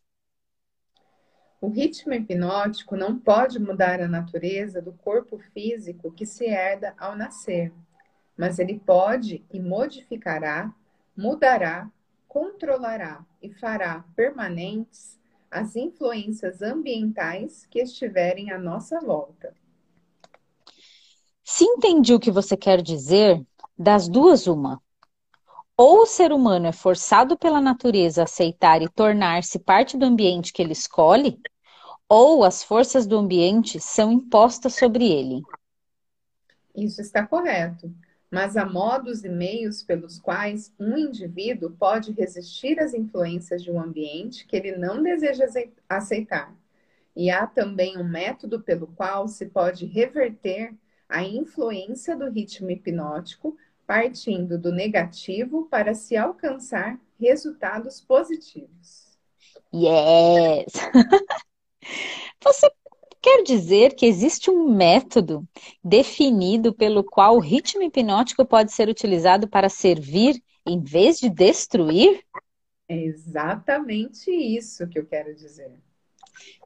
[1.62, 7.15] O ritmo hipnótico não pode mudar a natureza do corpo físico que se herda ao
[7.15, 7.71] nascer,
[8.36, 10.73] mas ele pode e modificará,
[11.15, 11.88] mudará
[12.29, 19.53] controlará e fará permanentes as influências ambientais que estiverem à nossa volta.
[21.43, 23.43] Se entendi o que você quer dizer,
[23.75, 24.79] das duas, uma.
[25.75, 30.53] Ou o ser humano é forçado pela natureza a aceitar e tornar-se parte do ambiente
[30.53, 31.41] que ele escolhe,
[32.07, 35.41] ou as forças do ambiente são impostas sobre ele.
[36.75, 37.91] Isso está correto
[38.31, 43.81] mas há modos e meios pelos quais um indivíduo pode resistir às influências de um
[43.81, 45.45] ambiente que ele não deseja
[45.87, 46.55] aceitar.
[47.15, 50.73] E há também um método pelo qual se pode reverter
[51.07, 59.17] a influência do ritmo hipnótico, partindo do negativo para se alcançar resultados positivos.
[59.73, 60.71] Yes!
[62.43, 62.69] Você
[63.21, 65.45] Quer dizer que existe um método
[65.84, 72.23] definido pelo qual o ritmo hipnótico pode ser utilizado para servir em vez de destruir?
[72.88, 75.71] É exatamente isso que eu quero dizer.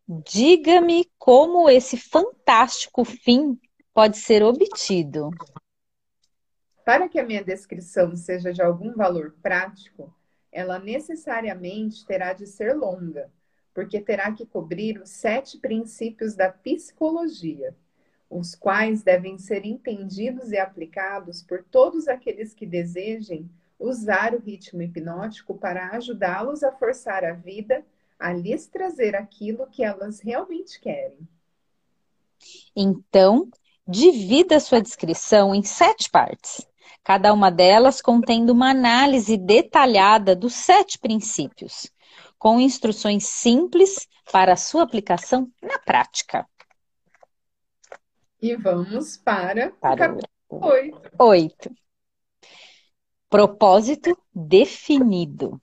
[0.07, 3.59] Diga-me como esse fantástico fim
[3.93, 5.31] pode ser obtido.
[6.85, 10.13] Para que a minha descrição seja de algum valor prático,
[10.51, 13.31] ela necessariamente terá de ser longa
[13.73, 17.75] porque terá que cobrir os sete princípios da psicologia,
[18.29, 24.81] os quais devem ser entendidos e aplicados por todos aqueles que desejem usar o ritmo
[24.81, 27.83] hipnótico para ajudá-los a forçar a vida
[28.19, 31.27] a lhes trazer aquilo que elas realmente querem.
[32.75, 33.49] Então,
[33.87, 36.65] divida sua descrição em sete partes,
[37.03, 41.91] cada uma delas contendo uma análise detalhada dos sete princípios
[42.43, 46.45] com instruções simples para a sua aplicação na prática.
[48.41, 51.11] E vamos para, para o capítulo 8.
[51.17, 51.71] 8.
[53.29, 55.57] Propósito definido.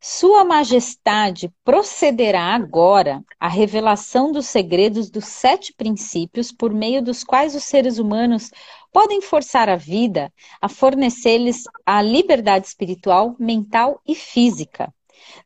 [0.00, 7.54] Sua Majestade procederá agora à revelação dos segredos dos sete princípios por meio dos quais
[7.54, 8.50] os seres humanos
[8.90, 14.90] podem forçar a vida a fornecer-lhes a liberdade espiritual, mental e física.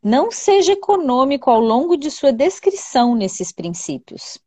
[0.02, 4.38] Não seja econômico ao longo de sua descrição nesses princípios.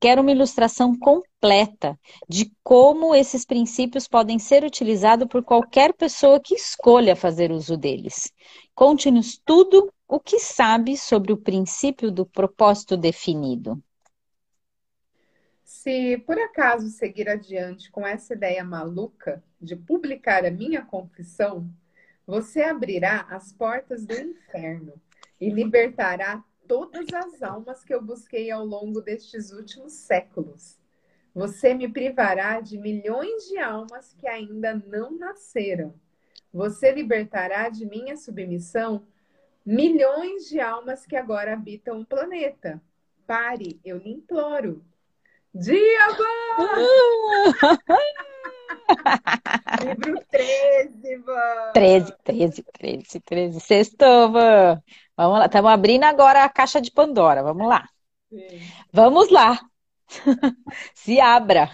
[0.00, 6.54] Quero uma ilustração completa de como esses princípios podem ser utilizados por qualquer pessoa que
[6.54, 8.32] escolha fazer uso deles.
[8.74, 13.82] Conte-nos tudo o que sabe sobre o princípio do propósito definido.
[15.62, 21.68] Se por acaso seguir adiante com essa ideia maluca de publicar a minha confissão,
[22.28, 24.92] você abrirá as portas do inferno
[25.40, 30.78] e libertará todas as almas que eu busquei ao longo destes últimos séculos.
[31.34, 35.94] Você me privará de milhões de almas que ainda não nasceram.
[36.52, 39.06] Você libertará de minha submissão
[39.64, 42.78] milhões de almas que agora habitam o planeta.
[43.26, 44.84] Pare, eu lhe imploro.
[45.54, 46.24] Diabo!
[49.84, 51.72] Livro 13, Van.
[51.72, 53.60] 13, 13, 13, 13.
[53.60, 54.82] Sextou, Van.
[55.16, 55.46] Vamos lá.
[55.46, 57.42] Estamos abrindo agora a caixa de Pandora.
[57.42, 57.88] Vamos lá.
[58.28, 58.60] Sim.
[58.92, 59.58] Vamos lá.
[60.94, 61.70] Se abra.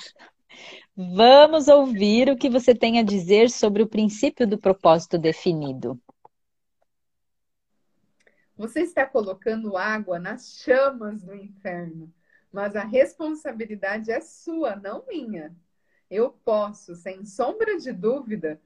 [0.96, 6.00] Vamos ouvir o que você tem a dizer sobre o princípio do propósito definido.
[8.56, 12.14] Você está colocando água nas chamas do inferno,
[12.52, 15.52] mas a responsabilidade é sua, não minha.
[16.10, 18.60] Eu posso, sem sombra de dúvida,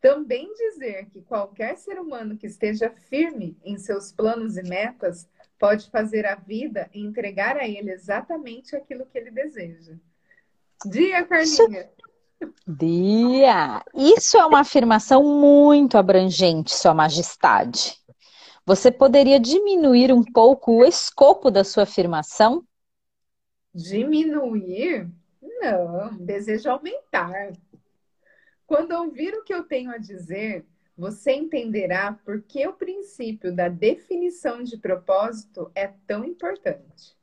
[0.00, 5.28] também dizer que qualquer ser humano que esteja firme em seus planos e metas
[5.58, 9.94] pode fazer a vida e entregar a ele exatamente aquilo que ele deseja.
[10.86, 11.90] Dia, Carlinha!
[12.66, 13.84] Dia!
[13.94, 18.00] Isso é uma afirmação muito abrangente, Sua Majestade.
[18.64, 22.64] Você poderia diminuir um pouco o escopo da sua afirmação?
[23.74, 25.10] Diminuir?
[25.60, 27.52] Não, desejo aumentar.
[28.66, 30.64] Quando ouvir o que eu tenho a dizer,
[30.96, 37.16] você entenderá por que o princípio da definição de propósito é tão importante.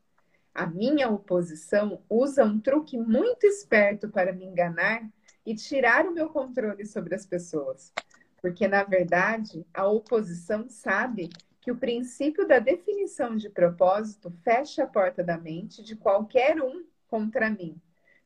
[0.54, 5.08] A minha oposição usa um truque muito esperto para me enganar
[5.46, 7.94] e tirar o meu controle sobre as pessoas.
[8.42, 11.30] Porque, na verdade, a oposição sabe
[11.62, 16.84] que o princípio da definição de propósito fecha a porta da mente de qualquer um
[17.08, 17.80] contra mim,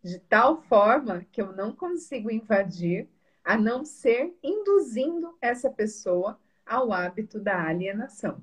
[0.04, 3.08] de tal forma que eu não consigo invadir,
[3.43, 8.41] a não ser induzindo essa pessoa ao hábito da alienação.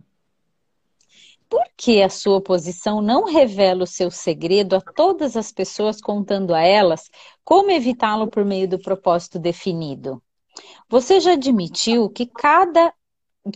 [1.49, 6.55] Por que a sua oposição não revela o seu segredo a todas as pessoas, contando
[6.55, 7.11] a elas
[7.43, 10.23] como evitá-lo por meio do propósito definido?
[10.89, 12.93] Você já admitiu que cada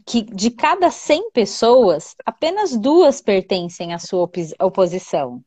[0.06, 4.30] que de cada 100 pessoas, apenas duas pertencem à sua
[4.60, 5.44] oposição.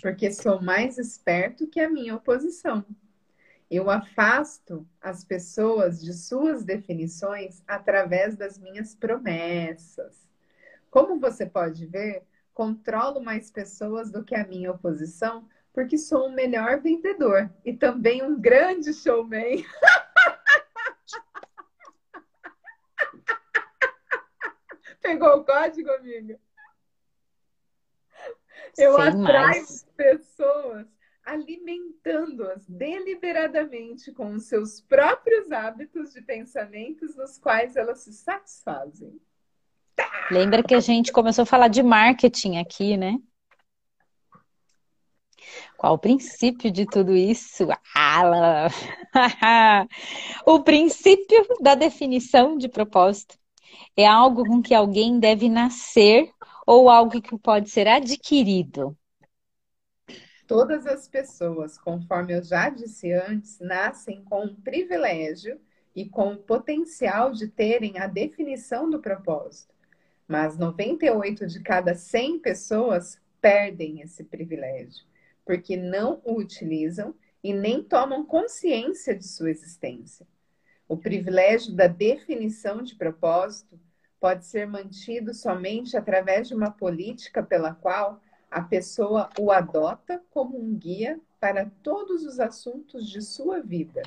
[0.00, 2.84] Porque sou mais esperto que a minha oposição.
[3.70, 10.28] Eu afasto as pessoas de suas definições através das minhas promessas.
[10.90, 12.22] Como você pode ver,
[12.52, 18.22] controlo mais pessoas do que a minha oposição, porque sou um melhor vendedor e também
[18.22, 19.64] um grande showman.
[25.02, 26.38] Pegou o código, amiga?
[28.76, 29.86] Eu Sem atraio mais.
[29.96, 30.86] pessoas
[31.24, 39.18] alimentando-as deliberadamente com os seus próprios hábitos de pensamentos nos quais elas se satisfazem.
[40.30, 43.18] Lembra que a gente começou a falar de marketing aqui, né?
[45.76, 47.68] Qual o princípio de tudo isso?
[47.94, 48.68] Ah,
[50.46, 53.38] o princípio da definição de propósito
[53.96, 56.30] é algo com que alguém deve nascer
[56.66, 58.96] ou algo que pode ser adquirido?
[60.46, 65.58] Todas as pessoas, conforme eu já disse antes, nascem com um privilégio
[65.96, 69.72] e com o potencial de terem a definição do propósito.
[70.28, 75.04] Mas 98 de cada 100 pessoas perdem esse privilégio,
[75.44, 80.26] porque não o utilizam e nem tomam consciência de sua existência.
[80.88, 83.78] O privilégio da definição de propósito
[84.24, 88.18] pode ser mantido somente através de uma política pela qual
[88.50, 94.00] a pessoa o adota como um guia para todos os assuntos de sua vida.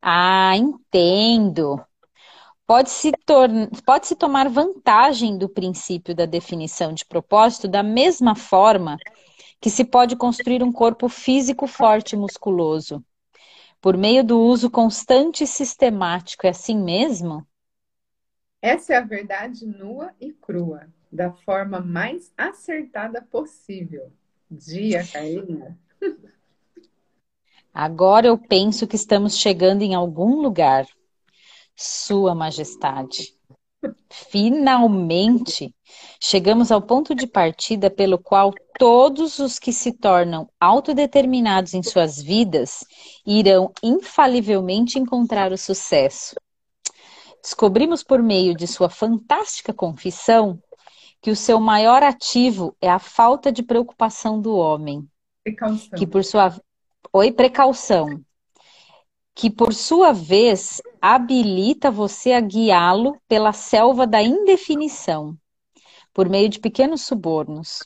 [0.00, 1.84] Ah, entendo.
[2.68, 3.10] Pode-se
[3.84, 8.96] pode tomar vantagem do princípio da definição de propósito da mesma forma
[9.60, 13.04] que se pode construir um corpo físico forte e musculoso
[13.80, 16.46] por meio do uso constante e sistemático.
[16.46, 17.44] É assim mesmo?
[18.60, 24.12] Essa é a verdade nua e crua, da forma mais acertada possível.
[24.50, 25.78] Dia, Carlinha.
[27.72, 30.86] Agora eu penso que estamos chegando em algum lugar.
[31.76, 33.38] Sua Majestade.
[34.10, 35.72] Finalmente,
[36.20, 42.20] chegamos ao ponto de partida pelo qual todos os que se tornam autodeterminados em suas
[42.20, 42.84] vidas
[43.24, 46.34] irão infalivelmente encontrar o sucesso.
[47.42, 50.60] Descobrimos por meio de sua fantástica confissão
[51.20, 55.08] que o seu maior ativo é a falta de preocupação do homem.
[55.42, 55.98] Precaução.
[55.98, 56.54] Que por sua
[57.12, 58.20] Oi, precaução.
[59.34, 65.36] Que por sua vez habilita você a guiá-lo pela selva da indefinição,
[66.12, 67.78] por meio de pequenos subornos.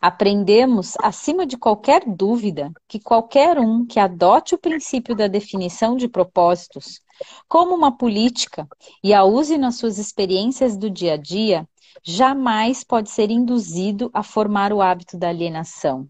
[0.00, 6.08] Aprendemos, acima de qualquer dúvida, que qualquer um que adote o princípio da definição de
[6.08, 7.00] propósitos
[7.48, 8.68] como uma política
[9.02, 11.68] e a use nas suas experiências do dia a dia,
[12.02, 16.08] jamais pode ser induzido a formar o hábito da alienação.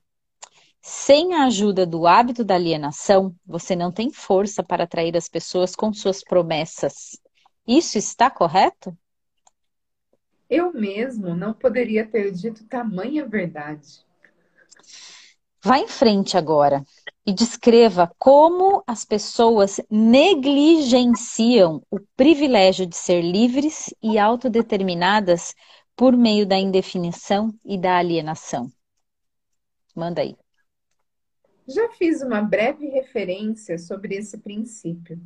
[0.81, 5.75] Sem a ajuda do hábito da alienação, você não tem força para atrair as pessoas
[5.75, 7.19] com suas promessas.
[7.67, 8.97] Isso está correto?
[10.49, 14.07] Eu mesmo não poderia ter dito tamanha verdade.
[15.63, 16.83] Vá em frente agora
[17.29, 25.55] e descreva como as pessoas negligenciam o privilégio de ser livres e autodeterminadas
[25.95, 28.73] por meio da indefinição e da alienação.
[29.95, 30.35] Manda aí.
[31.67, 35.21] Já fiz uma breve referência sobre esse princípio,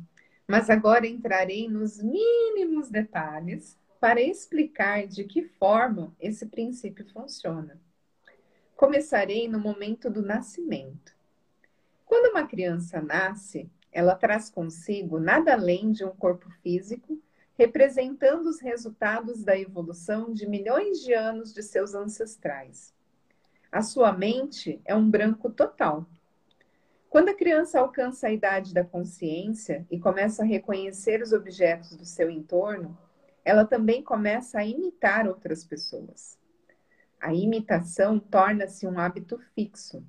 [0.45, 7.79] mas agora entrarei nos mínimos detalhes para explicar de que forma esse princípio funciona.
[8.75, 11.12] Começarei no momento do nascimento.
[12.05, 17.21] Quando uma criança nasce, ela traz consigo nada além de um corpo físico,
[17.57, 22.93] representando os resultados da evolução de milhões de anos de seus ancestrais.
[23.71, 26.05] A sua mente é um branco total.
[27.09, 32.05] Quando a criança alcança a idade da consciência e começa a reconhecer os objetos do
[32.05, 32.97] seu entorno,
[33.45, 36.39] ela também começa a imitar outras pessoas.
[37.19, 40.03] A imitação torna-se um hábito fixo.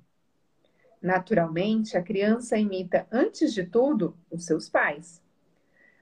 [1.05, 5.21] Naturalmente, a criança imita, antes de tudo, os seus pais.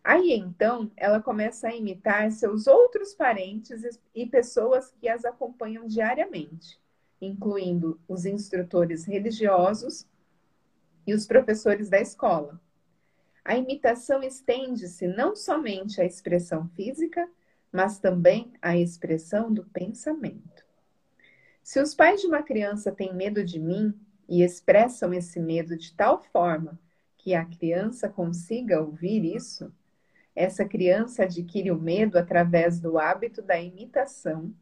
[0.02, 6.80] Aí então, ela começa a imitar seus outros parentes e pessoas que as acompanham diariamente,
[7.20, 10.08] incluindo os instrutores religiosos
[11.06, 12.58] e os professores da escola.
[13.44, 17.30] A imitação estende-se não somente à expressão física,
[17.70, 20.64] mas também à expressão do pensamento.
[21.62, 23.94] Se os pais de uma criança têm medo de mim
[24.28, 26.80] e expressam esse medo de tal forma
[27.18, 29.74] que a criança consiga ouvir isso,
[30.36, 34.54] essa criança adquire o medo através do hábito da imitação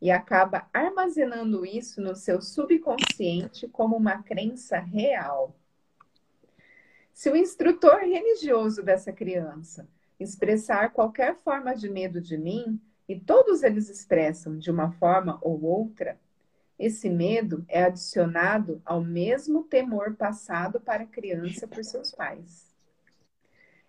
[0.00, 5.56] e acaba armazenando isso no seu subconsciente como uma crença real.
[7.12, 9.88] Se o instrutor religioso dessa criança
[10.18, 15.62] expressar qualquer forma de medo de mim, e todos eles expressam de uma forma ou
[15.62, 16.18] outra,
[16.82, 22.74] esse medo é adicionado ao mesmo temor passado para a criança por seus pais.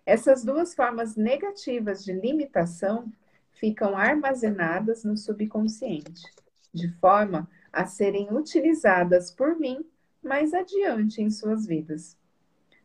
[0.06, 3.12] Essas duas formas negativas de limitação
[3.54, 6.22] ficam armazenadas no subconsciente,
[6.72, 9.84] de forma a serem utilizadas por mim
[10.22, 12.16] mais adiante em suas vidas.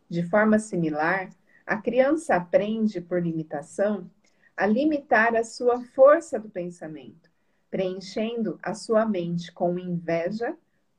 [0.10, 1.30] De forma similar,
[1.68, 4.10] a criança aprende por limitação
[4.57, 7.28] a limitar a sua força do pensamento
[7.70, 10.57] preenchendo a sua mente com inveja,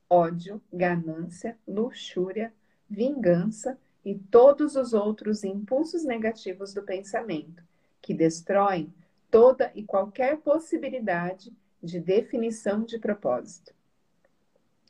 [0.09, 2.53] ódio, ganância, luxúria,
[2.89, 7.63] vingança e todos os outros impulsos negativos do pensamento,
[8.01, 8.93] que destroem
[9.29, 13.73] toda e qualquer possibilidade de definição de propósito.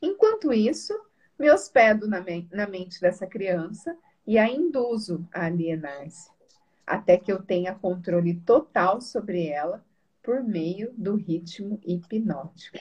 [0.02, 1.00] Enquanto isso,
[1.38, 6.30] me hospedo na, me na mente dessa criança e a induzo a alienar-se,
[6.86, 9.84] até que eu tenha controle total sobre ela
[10.24, 12.78] por meio do ritmo hipnótico.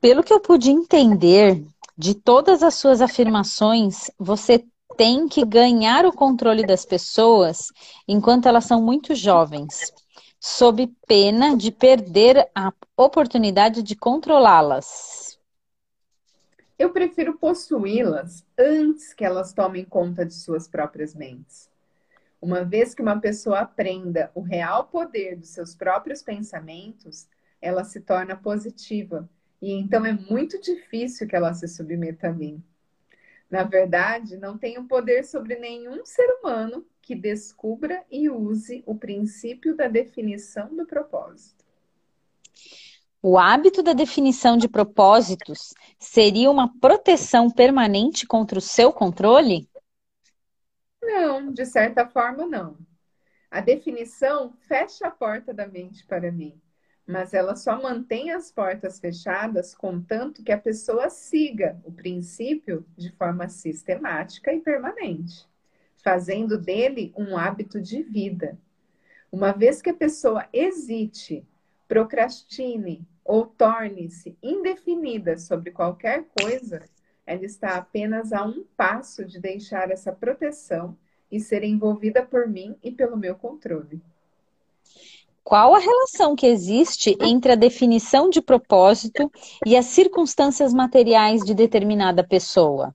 [0.00, 1.64] Pelo que eu pude entender
[1.96, 4.64] de todas as suas afirmações, você
[4.96, 7.66] tem que ganhar o controle das pessoas
[8.06, 9.92] enquanto elas são muito jovens,
[10.40, 15.38] sob pena de perder a oportunidade de controlá-las.
[16.78, 21.67] Eu prefiro possuí-las antes que elas tomem conta de suas próprias mentes.
[22.40, 27.28] Uma vez que uma pessoa aprenda o real poder dos seus próprios pensamentos,
[27.60, 29.28] ela se torna positiva.
[29.60, 32.62] E então é muito difícil que ela se submeta a mim.
[33.50, 39.74] Na verdade, não tenho poder sobre nenhum ser humano que descubra e use o princípio
[39.74, 41.64] da definição do propósito.
[43.20, 49.67] O hábito da definição de propósitos seria uma proteção permanente contra o seu controle?
[51.08, 52.76] Não, de certa forma, não.
[53.50, 56.60] A definição fecha a porta da mente para mim,
[57.06, 63.10] mas ela só mantém as portas fechadas contanto que a pessoa siga o princípio de
[63.12, 65.48] forma sistemática e permanente,
[65.96, 68.58] fazendo dele um hábito de vida.
[69.32, 71.42] Uma vez que a pessoa hesite,
[71.88, 76.82] procrastine ou torne-se indefinida sobre qualquer coisa,
[77.28, 80.96] ela está apenas a um passo de deixar essa proteção
[81.30, 84.00] e ser envolvida por mim e pelo meu controle.
[85.44, 89.30] Qual a relação que existe entre a definição de propósito
[89.66, 92.94] e as circunstâncias materiais de determinada pessoa?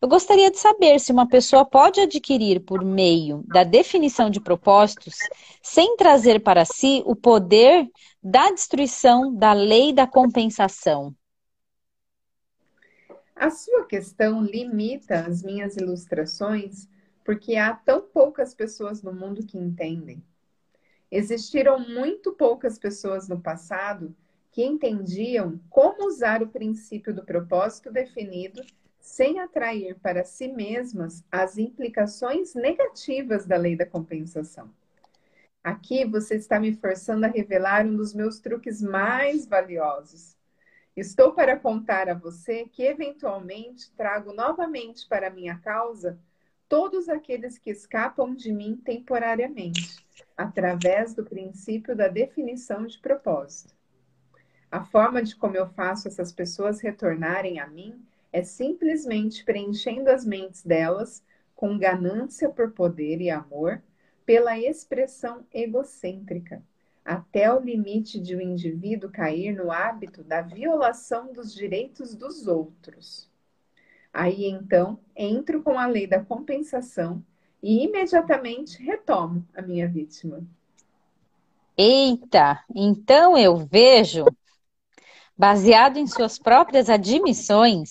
[0.00, 5.14] Eu gostaria de saber se uma pessoa pode adquirir por meio da definição de propósitos
[5.62, 7.86] sem trazer para si o poder
[8.22, 11.14] da destruição da lei da compensação.
[13.40, 16.86] A sua questão limita as minhas ilustrações
[17.24, 20.22] porque há tão poucas pessoas no mundo que entendem.
[21.10, 24.14] Existiram muito poucas pessoas no passado
[24.52, 28.62] que entendiam como usar o princípio do propósito definido
[29.00, 34.70] sem atrair para si mesmas as implicações negativas da lei da compensação.
[35.64, 40.38] Aqui você está me forçando a revelar um dos meus truques mais valiosos.
[41.00, 46.20] Estou para contar a você que, eventualmente, trago novamente para minha causa
[46.68, 49.96] todos aqueles que escapam de mim temporariamente,
[50.36, 53.74] através do princípio da definição de propósito.
[54.70, 60.26] A forma de como eu faço essas pessoas retornarem a mim é simplesmente preenchendo as
[60.26, 61.24] mentes delas
[61.56, 63.82] com ganância por poder e amor
[64.26, 66.62] pela expressão egocêntrica,
[67.04, 72.46] até o limite de o um indivíduo cair no hábito da violação dos direitos dos
[72.46, 73.28] outros.
[74.12, 77.22] Aí então entro com a lei da compensação
[77.62, 80.42] e imediatamente retomo a minha vítima.
[81.76, 84.24] Eita, então eu vejo,
[85.36, 87.90] baseado em suas próprias admissões,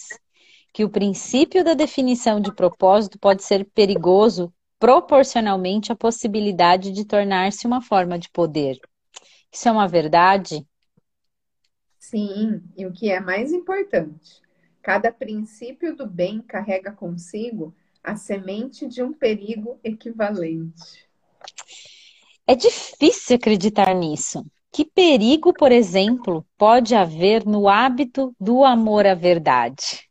[0.72, 7.66] que o princípio da definição de propósito pode ser perigoso proporcionalmente à possibilidade de tornar-se
[7.66, 8.80] uma forma de poder.
[9.52, 10.66] Isso é uma verdade?
[11.98, 14.42] Sim, e o que é mais importante,
[14.82, 21.08] cada princípio do bem carrega consigo a semente de um perigo equivalente.
[22.48, 24.44] É difícil acreditar nisso.
[24.72, 30.10] Que perigo, por exemplo, pode haver no hábito do amor à verdade?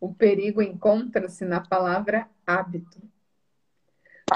[0.00, 3.00] O perigo encontra-se na palavra hábito.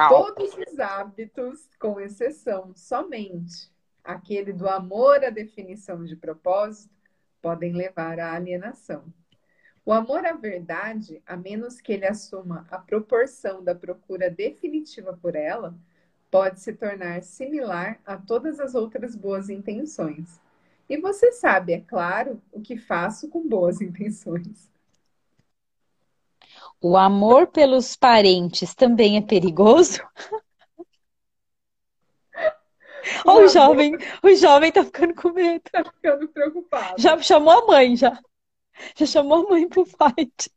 [0.08, 3.74] Todos os hábitos, com exceção somente
[4.06, 6.94] aquele do amor à definição de propósito,
[7.42, 9.04] podem levar à alienação.
[9.84, 15.36] O amor à verdade, a menos que ele assuma a proporção da procura definitiva por
[15.36, 15.74] ela,
[16.30, 20.40] pode se tornar similar a todas as outras boas intenções.
[20.88, 24.68] E você sabe, é claro, o que faço com boas intenções.
[26.80, 30.00] O amor pelos parentes também é perigoso?
[33.24, 35.62] O, o jovem, o jovem tá ficando com medo.
[35.70, 37.00] Tá ficando preocupado.
[37.00, 38.18] Já chamou a mãe, já.
[38.94, 40.50] Já chamou a mãe pro fight.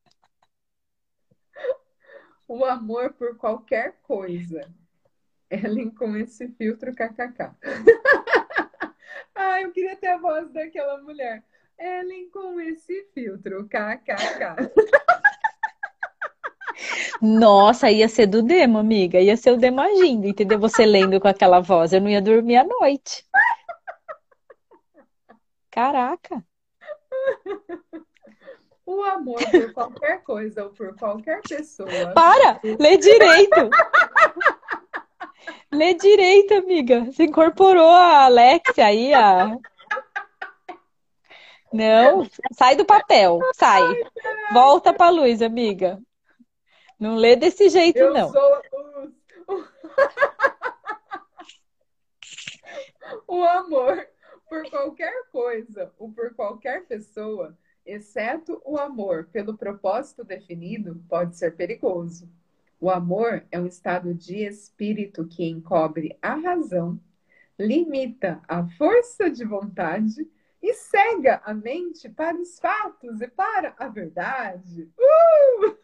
[2.47, 4.67] O amor por qualquer coisa.
[5.49, 7.55] Ellen com esse filtro kkk.
[9.35, 11.43] ah, eu queria ter a voz daquela mulher.
[11.77, 14.71] Ellen com esse filtro kkk.
[17.21, 19.19] Nossa, ia ser do demo, amiga.
[19.19, 20.59] Ia ser o demo agindo, entendeu?
[20.59, 21.93] Você lendo com aquela voz.
[21.93, 23.25] Eu não ia dormir à noite.
[25.69, 26.43] Caraca.
[28.85, 32.11] O amor por qualquer coisa ou por qualquer pessoa.
[32.15, 32.59] Para!
[32.63, 33.69] Lê direito!
[35.71, 37.05] Lê direito, amiga.
[37.05, 39.55] Você incorporou a Alexia aí, a.
[41.71, 43.83] Não, sai do papel, sai.
[44.51, 45.99] Volta pra luz, amiga.
[46.99, 48.29] Não lê desse jeito, eu não.
[48.29, 48.61] Sou
[53.27, 53.35] o...
[53.35, 54.05] o amor
[54.49, 61.55] por qualquer coisa ou por qualquer pessoa, exceto o amor pelo propósito definido, pode ser
[61.55, 62.29] perigoso.
[62.81, 66.99] O amor é um estado de espírito que encobre a razão,
[67.57, 70.27] limita a força de vontade
[70.61, 74.89] e cega a mente para os fatos e para a verdade.
[74.97, 75.78] Uh!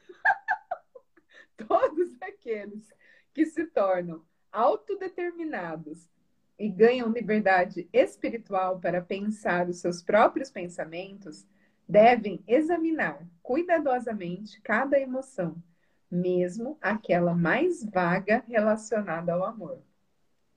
[1.68, 2.94] todos aqueles
[3.34, 6.10] que se tornam autodeterminados
[6.58, 11.46] e ganham liberdade espiritual para pensar os seus próprios pensamentos,
[11.88, 15.62] devem examinar cuidadosamente cada emoção,
[16.10, 19.82] mesmo aquela mais vaga relacionada ao amor.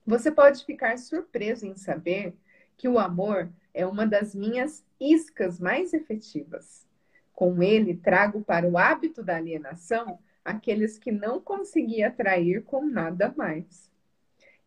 [0.05, 2.35] Você pode ficar surpreso em saber
[2.77, 6.87] que o amor é uma das minhas iscas mais efetivas.
[7.33, 13.33] Com ele, trago para o hábito da alienação aqueles que não consegui atrair com nada
[13.35, 13.89] mais.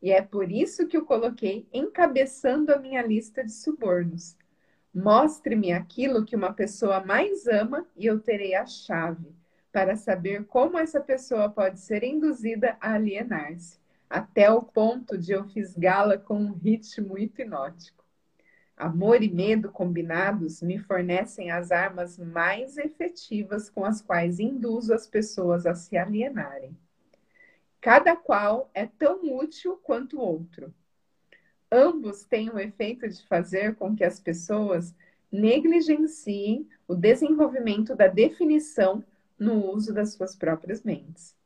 [0.00, 4.36] E é por isso que o coloquei encabeçando a minha lista de subornos.
[4.92, 9.32] Mostre-me aquilo que uma pessoa mais ama e eu terei a chave
[9.72, 13.78] para saber como essa pessoa pode ser induzida a alienar-se,
[14.10, 18.01] até o ponto de eu fisgá-la com um ritmo hipnótico.
[18.82, 25.06] Amor e medo combinados me fornecem as armas mais efetivas com as quais induzo as
[25.06, 26.76] pessoas a se alienarem.
[27.80, 30.74] Cada qual é tão útil quanto o outro.
[31.70, 34.92] Ambos têm o efeito de fazer com que as pessoas
[35.30, 39.04] negligenciem o desenvolvimento da definição
[39.38, 41.36] no uso das suas próprias mentes.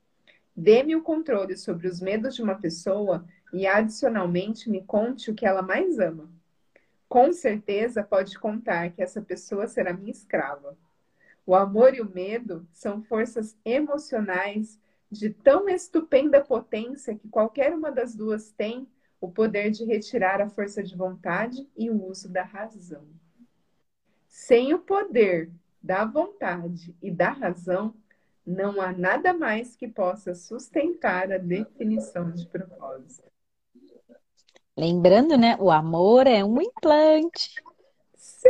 [0.56, 5.44] Dê-me o controle sobre os medos de uma pessoa e, adicionalmente, me conte o que
[5.44, 6.34] ela mais ama
[7.08, 10.76] com certeza pode contar que essa pessoa será minha escrava.
[11.44, 14.80] O amor e o medo são forças emocionais
[15.10, 18.88] de tão estupenda potência que qualquer uma das duas tem
[19.20, 23.06] o poder de retirar a força de vontade e o uso da razão.
[24.28, 25.50] Sem o poder
[25.82, 27.94] da vontade e da razão,
[28.44, 33.35] não há nada mais que possa sustentar a definição de propósito.
[34.76, 35.56] Lembrando, né?
[35.58, 37.50] O amor é um implante.
[38.16, 38.48] Sim!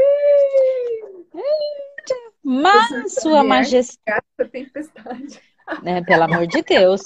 [2.43, 4.25] Mas, Sua Majestade.
[4.51, 5.41] tempestade.
[5.83, 7.03] Né, pelo amor de Deus.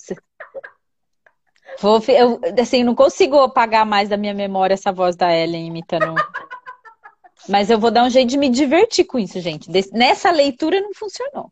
[1.79, 6.15] Vou, eu, assim, não consigo apagar mais da minha memória essa voz da Ellen imitando.
[7.49, 9.71] Mas eu vou dar um jeito de me divertir com isso, gente.
[9.93, 11.51] Nessa leitura não funcionou.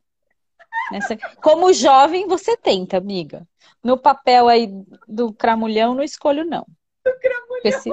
[0.93, 1.17] Nessa...
[1.43, 3.47] Como jovem, você tenta, amiga.
[3.83, 4.71] No papel aí
[5.07, 6.67] do cramulhão, não escolho, não.
[7.05, 7.48] Do cramulhão.
[7.65, 7.91] Esse...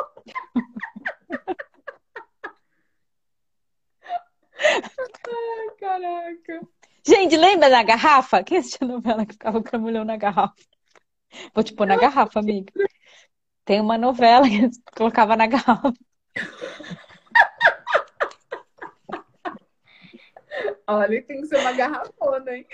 [4.57, 6.61] Ai, caraca.
[7.05, 8.43] Gente, lembra da garrafa?
[8.43, 10.55] Quem assistiu a novela que ficava o cramulhão na garrafa?
[11.53, 12.71] Vou te pôr na garrafa, amiga.
[13.63, 15.93] Tem uma novela que colocava na garrafa.
[20.87, 22.67] Olha, tem que ser uma garrafona, hein?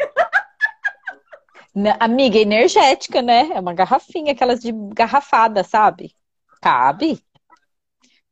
[1.99, 3.49] Amiga, energética, né?
[3.53, 6.13] É uma garrafinha, aquelas de garrafada, sabe?
[6.61, 7.21] Cabe.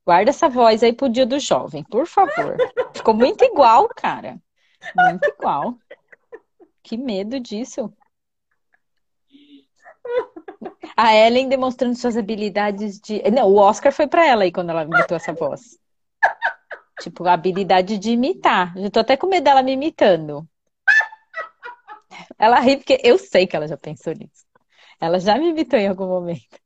[0.06, 2.58] Guarda essa voz aí pro dia do jovem, por favor.
[2.96, 4.40] Ficou muito igual, cara.
[4.96, 5.76] Muito igual.
[6.82, 7.94] Que medo disso.
[10.96, 13.22] A Ellen demonstrando suas habilidades de.
[13.32, 15.78] Não, o Oscar foi para ela aí quando ela imitou essa voz.
[17.02, 18.74] Tipo, a habilidade de imitar.
[18.78, 20.48] Já tô até com medo dela me imitando.
[22.38, 24.46] Ela ri porque eu sei que ela já pensou nisso.
[25.00, 26.60] Ela já me imitou em algum momento.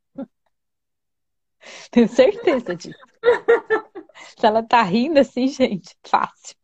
[1.91, 2.97] Tenho certeza disso.
[4.37, 6.55] Se ela tá rindo assim, gente, fácil.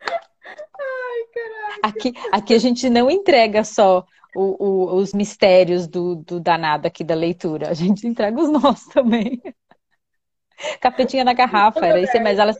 [0.00, 1.80] Ai, caraca.
[1.82, 4.04] Aqui, aqui a gente não entrega só
[4.34, 7.70] o, o, os mistérios do, do danado aqui da leitura.
[7.70, 9.40] A gente entrega os nossos também.
[10.80, 12.56] Capetinha na garrafa, era isso, mas elas.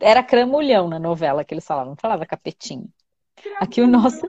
[0.00, 2.88] Era cramulhão na novela que eles falavam, não falava capetinho.
[3.58, 4.26] Aqui o nosso,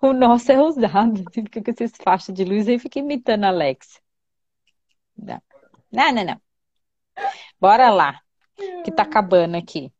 [0.00, 3.48] o nosso é usado, assim, fica com esses faixas de luz e fica imitando a
[3.48, 4.00] Alex.
[5.16, 5.42] Não,
[5.90, 6.24] não, não.
[6.24, 6.40] não.
[7.60, 8.20] Bora lá,
[8.84, 9.92] que tá acabando aqui.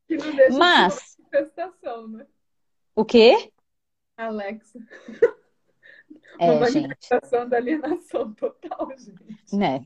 [0.56, 1.16] Mas.
[2.08, 2.26] Né?
[2.94, 3.52] O quê?
[4.16, 4.78] Alexa.
[6.38, 6.82] É, Uma gente.
[6.82, 9.56] manifestação da alienação total, gente.
[9.56, 9.84] Né?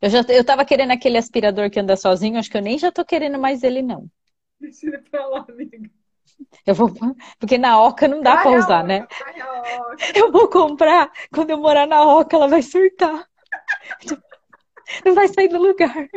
[0.00, 2.92] Eu, já, eu tava querendo aquele aspirador que anda sozinho, acho que eu nem já
[2.92, 4.10] tô querendo mais ele, não.
[4.60, 5.90] Deixa ele pra lá, amiga.
[6.66, 6.90] Eu vou,
[7.38, 9.06] porque na Oca não dá Vai pra a usar, Oca, né?
[10.14, 13.28] Eu vou comprar, quando eu morar na Oca, ela vai surtar.
[15.04, 16.08] Não vai sair do lugar.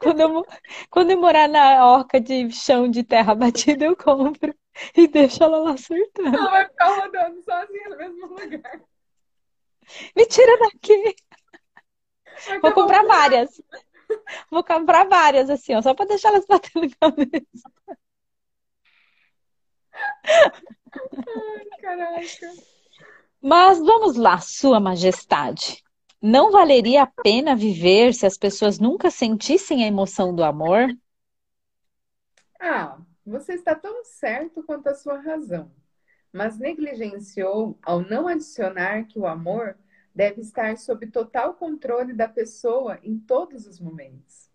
[0.00, 0.46] Quando eu,
[0.90, 4.54] quando eu morar na Oca de chão de terra batida, eu compro
[4.96, 6.36] e deixo ela lá surtando.
[6.36, 8.80] Ela vai ficar rodando sozinha no mesmo lugar.
[10.16, 11.16] Me tira daqui!
[12.46, 13.60] Vai Vou comprar várias.
[14.50, 17.70] Vou comprar várias, assim, ó, só pra deixar elas batendo cabeça.
[20.94, 22.52] Ai, caraca.
[23.40, 25.82] Mas vamos lá, Sua Majestade.
[26.20, 30.88] Não valeria a pena viver se as pessoas nunca sentissem a emoção do amor?
[32.58, 35.70] Ah, você está tão certo quanto a sua razão,
[36.32, 39.76] mas negligenciou ao não adicionar que o amor
[40.14, 44.48] deve estar sob total controle da pessoa em todos os momentos.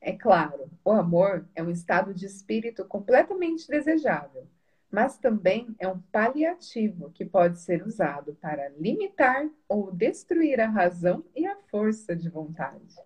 [0.00, 4.46] É claro, o amor é um estado de espírito completamente desejável,
[4.90, 11.24] mas também é um paliativo que pode ser usado para limitar ou destruir a razão
[11.34, 12.96] e a força de vontade.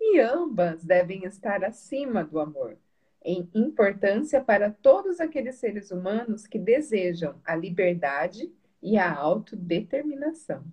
[0.00, 2.76] E ambas devem estar acima do amor,
[3.24, 10.64] em importância para todos aqueles seres humanos que desejam a liberdade e a autodeterminação.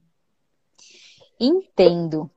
[1.39, 2.29] Entendo.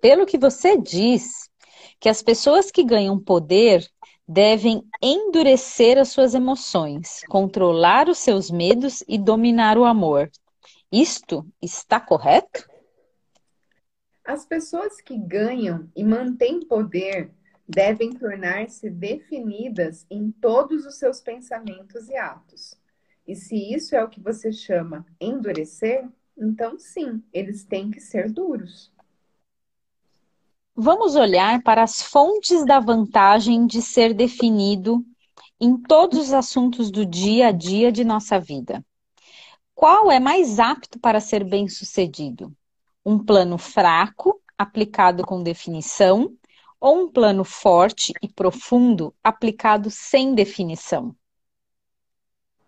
[0.00, 1.50] Pelo que você diz,
[1.98, 3.88] que as pessoas que ganham poder
[4.26, 10.30] devem endurecer as suas emoções, controlar os seus medos e dominar o amor.
[10.90, 12.68] Isto está correto?
[14.24, 17.32] As pessoas que ganham e mantêm poder
[17.68, 22.74] devem tornar-se definidas em todos os seus pensamentos e atos.
[23.26, 28.30] E se isso é o que você chama endurecer, então sim, eles têm que ser
[28.30, 28.92] duros.
[30.74, 35.04] Vamos olhar para as fontes da vantagem de ser definido
[35.60, 38.84] em todos os assuntos do dia a dia de nossa vida.
[39.74, 42.54] Qual é mais apto para ser bem-sucedido?
[43.04, 46.34] Um plano fraco, aplicado com definição,
[46.80, 51.14] ou um plano forte e profundo, aplicado sem definição?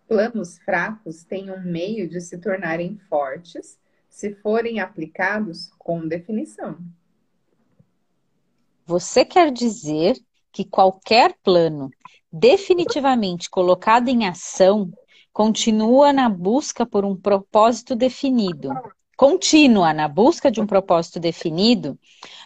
[0.07, 3.79] Planos fracos têm um meio de se tornarem fortes
[4.09, 6.77] se forem aplicados com definição.
[8.85, 10.15] Você quer dizer
[10.51, 11.89] que qualquer plano
[12.31, 14.91] definitivamente colocado em ação
[15.31, 18.69] continua na busca por um propósito definido,
[19.17, 21.97] contínua na busca de um propósito definido,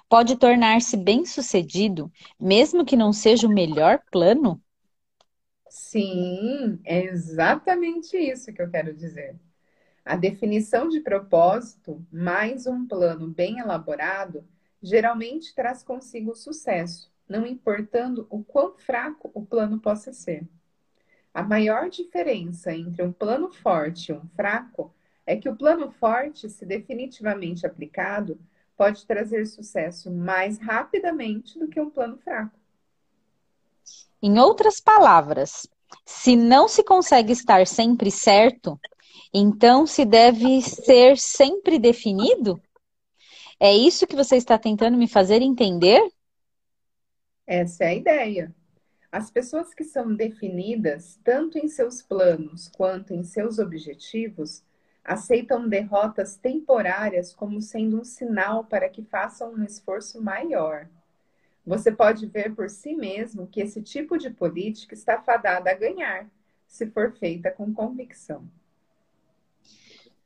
[0.07, 4.61] pode tornar-se bem-sucedido, mesmo que não seja o melhor plano?
[5.69, 9.35] Sim, é exatamente isso que eu quero dizer.
[10.05, 14.45] A definição de propósito, mais um plano bem elaborado,
[14.81, 20.47] geralmente traz consigo sucesso, não importando o quão fraco o plano possa ser.
[21.33, 24.93] A maior diferença entre um plano forte e um fraco
[25.25, 28.39] é que o plano forte, se definitivamente aplicado,
[28.77, 32.59] pode trazer sucesso mais rapidamente do que um plano fraco.
[34.21, 35.67] Em outras palavras,
[36.05, 38.79] se não se consegue estar sempre certo,
[39.33, 42.59] então se deve ser sempre definido?
[43.59, 46.01] É isso que você está tentando me fazer entender?
[47.45, 48.55] Essa é a ideia.
[49.11, 54.63] As pessoas que são definidas, tanto em seus planos quanto em seus objetivos,
[55.03, 60.89] aceitam derrotas temporárias como sendo um sinal para que façam um esforço maior.
[61.67, 66.25] Você pode ver por si mesmo que esse tipo de política está fadada a ganhar,
[66.65, 68.49] se for feita com convicção.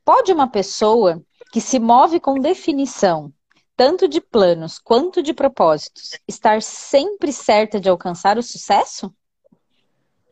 [0.05, 1.19] Pode uma pessoa
[1.51, 3.33] que se move com definição,
[3.75, 9.11] tanto de planos quanto de propósitos, estar sempre certa de alcançar o sucesso?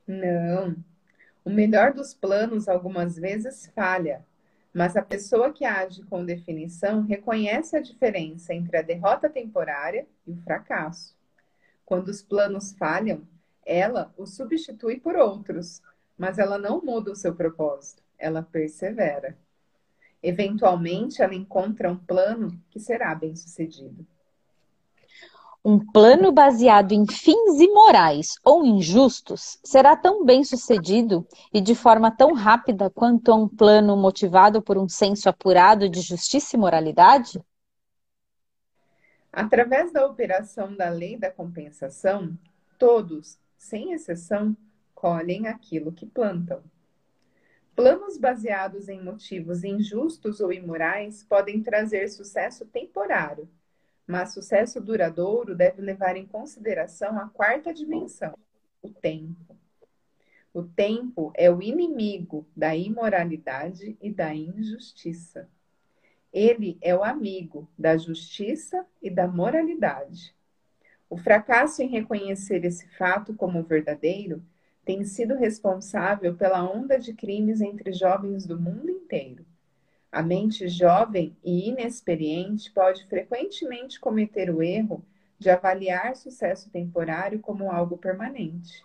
[0.06, 0.76] Não.
[1.44, 4.24] O melhor dos planos algumas vezes falha,
[4.74, 10.32] mas a pessoa que age com definição reconhece a diferença entre a derrota temporária e
[10.32, 11.16] o fracasso.
[11.86, 13.28] Quando os planos falham,
[13.66, 15.82] ela os substitui por outros,
[16.18, 19.38] mas ela não muda o seu propósito, ela persevera.
[20.22, 24.06] Eventualmente, ela encontra um plano que será bem sucedido.
[25.64, 32.10] Um plano baseado em fins imorais ou injustos será tão bem sucedido e de forma
[32.10, 37.44] tão rápida quanto um plano motivado por um senso apurado de justiça e moralidade?
[39.34, 42.38] Através da operação da lei da compensação,
[42.78, 44.56] todos, sem exceção,
[44.96, 46.64] colhem aquilo que plantam.
[47.76, 53.48] Planos baseados em motivos injustos ou imorais podem trazer sucesso temporário,
[54.10, 58.36] mas sucesso duradouro deve levar em consideração a quarta dimensão,
[58.82, 59.56] o tempo.
[60.52, 65.48] O tempo é o inimigo da imoralidade e da injustiça.
[66.34, 70.36] Ele é o amigo da justiça e da moralidade.
[71.08, 74.44] O fracasso em reconhecer esse fato como verdadeiro
[74.84, 79.46] tem sido responsável pela onda de crimes entre jovens do mundo inteiro.
[80.12, 85.06] A mente jovem e inexperiente pode frequentemente cometer o erro
[85.38, 88.84] de avaliar sucesso temporário como algo permanente.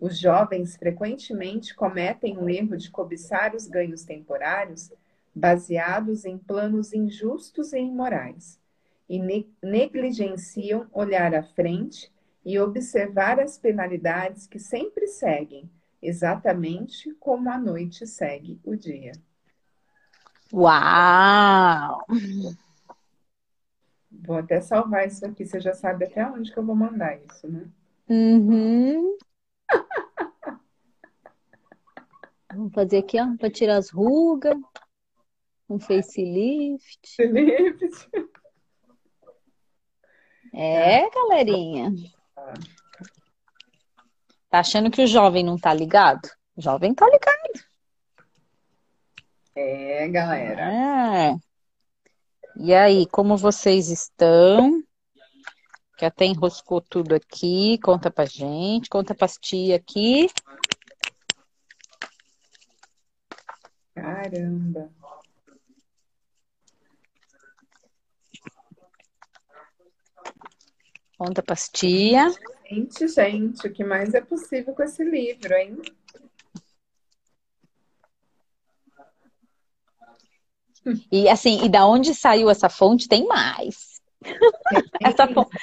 [0.00, 4.90] Os jovens frequentemente cometem o erro de cobiçar os ganhos temporários
[5.34, 8.58] baseados em planos injustos e imorais,
[9.08, 9.18] e
[9.62, 12.10] negligenciam olhar à frente
[12.44, 15.70] e observar as penalidades que sempre seguem,
[16.00, 19.12] exatamente como a noite segue o dia.
[20.52, 22.04] Uau!
[24.10, 27.48] Vou até salvar isso aqui, você já sabe até onde que eu vou mandar isso,
[27.48, 27.68] né?
[28.08, 29.16] Uhum.
[32.50, 34.56] Vamos fazer aqui, ó, para tirar as rugas.
[35.68, 37.16] Um facelift.
[37.16, 38.10] Facelift.
[40.54, 41.92] É, galerinha.
[44.48, 46.26] Tá achando que o jovem não tá ligado?
[46.56, 47.67] O jovem tá ligado.
[49.60, 50.62] É, galera.
[50.62, 51.36] É.
[52.56, 54.80] E aí, como vocês estão?
[55.96, 57.76] Que até enroscou tudo aqui.
[57.82, 60.28] Conta pra gente, conta pra tia aqui.
[63.92, 64.92] Caramba.
[71.18, 72.30] Conta pastia.
[72.70, 75.82] Gente, gente, o que mais é possível com esse livro, hein?
[81.10, 84.00] E assim, e da onde saiu essa fonte tem mais.
[85.00, 85.56] essa, fonte,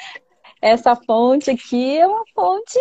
[0.61, 2.79] essa fonte aqui é uma fonte.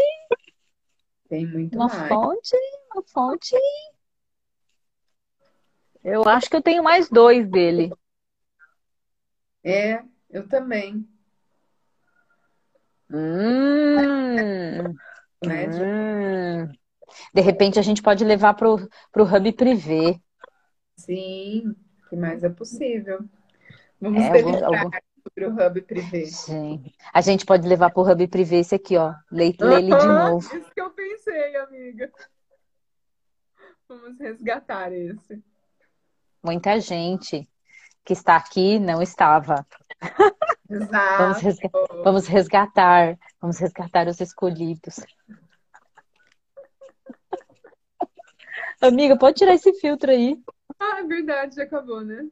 [1.28, 2.08] Tem muito uma mais.
[2.08, 2.56] fonte,
[2.92, 3.56] uma fonte.
[6.02, 7.92] Eu acho que eu tenho mais dois dele.
[9.62, 11.08] É, eu também.
[13.10, 14.94] Hum,
[15.44, 16.72] né, hum.
[17.32, 18.76] De repente a gente pode levar para o
[19.22, 20.20] hub privê.
[20.96, 21.74] Sim,
[22.14, 23.24] que mais é possível.
[24.00, 24.90] Vamos é, algum, algum...
[25.22, 26.26] sobre o hub privê.
[26.26, 26.84] Sim.
[27.12, 29.14] A gente pode levar para o hub privê esse aqui, ó.
[29.30, 30.38] Lê, lê ele de novo.
[30.38, 32.10] Isso que eu pensei, amiga.
[33.88, 35.42] Vamos resgatar esse.
[36.42, 37.48] Muita gente
[38.04, 39.66] que está aqui não estava.
[40.70, 41.22] Exato.
[41.22, 41.70] Vamos, resga
[42.02, 44.96] vamos resgatar, vamos resgatar os escolhidos.
[48.80, 50.38] Amiga, pode tirar esse filtro aí.
[50.84, 52.28] Ah, é verdade, já acabou, né?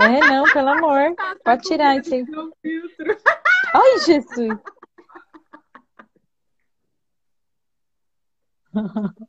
[0.00, 1.14] É, não, pelo amor.
[1.18, 2.52] Ah, tá pode tirar esse filtro.
[3.74, 4.58] Ai, Jesus.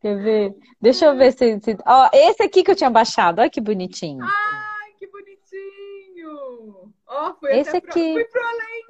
[0.00, 0.56] Quer ver?
[0.80, 1.58] Deixa eu ver se.
[1.60, 1.76] se...
[1.84, 4.24] Ó, esse aqui que eu tinha baixado, olha que bonitinho.
[4.24, 6.94] Ai, que bonitinho!
[7.06, 7.88] Ó, foi esse aqui.
[7.90, 8.12] Pro...
[8.12, 8.84] Fui pro além.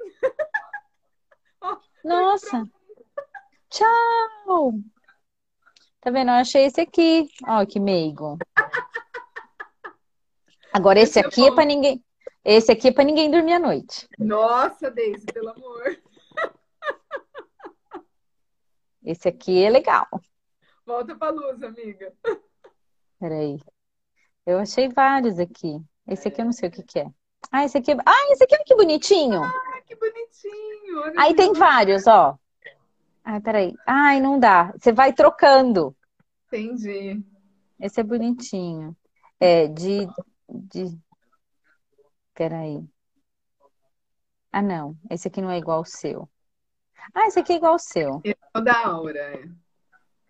[2.05, 2.51] Nossa!
[2.51, 2.69] Pro...
[3.71, 4.73] Tchau!
[6.01, 6.29] Tá vendo?
[6.29, 7.27] Eu achei esse aqui.
[7.47, 8.37] Ó, que meigo.
[10.71, 12.03] Agora esse, esse é aqui é, é para ninguém.
[12.43, 14.07] Esse aqui é para ninguém dormir à noite.
[14.17, 15.99] Nossa, Deise, pelo amor.
[19.03, 20.07] Esse aqui é legal.
[20.85, 22.13] Volta pra luz, amiga.
[23.19, 23.59] Peraí.
[24.45, 25.81] Eu achei vários aqui.
[26.07, 27.07] Esse aqui eu não sei o que, que é.
[27.51, 27.91] Ah, esse aqui.
[27.91, 27.97] É...
[28.05, 29.43] Ah, esse aqui é que bonitinho.
[29.43, 31.01] Ah, que bonitinho.
[31.01, 32.37] Olha Aí tem vários, ó.
[33.23, 33.75] Ai, peraí.
[33.85, 34.71] Ai, não dá.
[34.77, 35.95] Você vai trocando.
[36.47, 37.23] Entendi.
[37.79, 38.95] Esse é bonitinho.
[39.39, 40.07] É de.
[40.49, 40.97] de...
[42.33, 42.83] Peraí.
[44.51, 44.97] Ah, não.
[45.09, 46.29] Esse aqui não é igual ao seu.
[47.13, 48.21] Ah, esse aqui é igual ao seu.
[48.23, 49.49] Esse é o da Aura, é.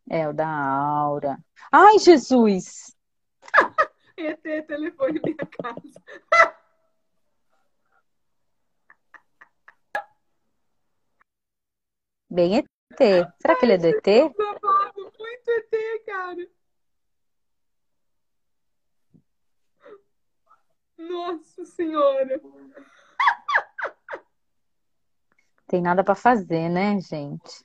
[0.10, 1.38] É, o da Aura.
[1.72, 2.96] Ai, Jesus!
[4.18, 6.02] ET, telefone minha casa.
[12.30, 12.58] Bem
[12.92, 13.34] ET.
[13.40, 14.08] Será que ele é do ET?
[14.08, 16.48] Muito ET, cara.
[20.98, 22.42] Nossa Senhora.
[25.68, 27.64] Tem nada para fazer, né, gente?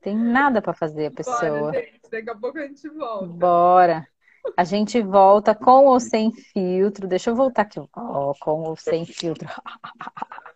[0.00, 1.70] Tem nada para fazer a pessoa.
[1.70, 2.10] Bora, gente.
[2.10, 3.26] Daqui a pouco a gente volta.
[3.26, 4.08] Bora.
[4.56, 7.06] A gente volta com ou sem filtro.
[7.06, 7.80] Deixa eu voltar aqui.
[7.80, 9.48] Oh, com ou sem filtro.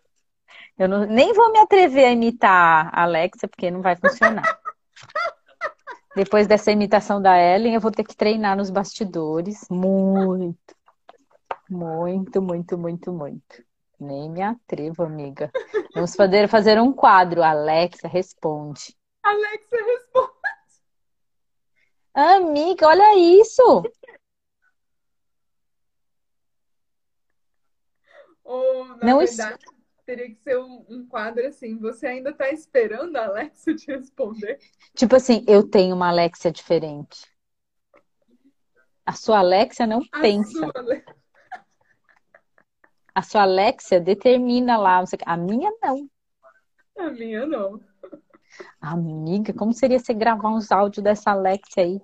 [0.77, 4.59] Eu não, nem vou me atrever a imitar a Alexia, porque não vai funcionar.
[6.15, 9.67] Depois dessa imitação da Ellen, eu vou ter que treinar nos bastidores.
[9.69, 10.75] Muito.
[11.69, 13.63] Muito, muito, muito, muito.
[13.99, 15.51] Nem me atrevo, amiga.
[15.95, 17.41] Vamos fazer, fazer um quadro.
[17.41, 18.95] Alexa, responde.
[19.23, 20.33] Alexa, responde.
[22.13, 23.81] Amiga, olha isso!
[28.45, 29.65] Na Não verdade,
[30.15, 31.77] teria que ser um, um, quadro assim.
[31.79, 34.59] Você ainda está esperando a Alexa te responder?
[34.95, 37.25] Tipo assim, eu tenho uma Alexa diferente.
[39.03, 40.51] A sua Alexa não a pensa.
[40.51, 40.71] Sua...
[43.15, 45.03] A sua Alexa determina lá.
[45.25, 46.07] A minha não.
[46.97, 47.81] A minha não.
[48.79, 51.99] Amiga, como seria você gravar uns áudios dessa Alexia aí?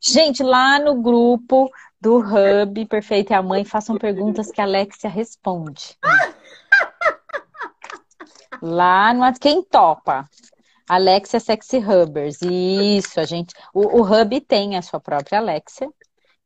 [0.00, 5.08] Gente, lá no grupo do Hub Perfeita e a Mãe, façam perguntas que a Alexia
[5.08, 5.96] responde.
[8.64, 10.28] Lá no quem topa?
[10.88, 12.40] Alexia Sexy Hubbers.
[12.42, 13.52] Isso, a gente.
[13.74, 15.88] O, o Hub tem a sua própria Alexia,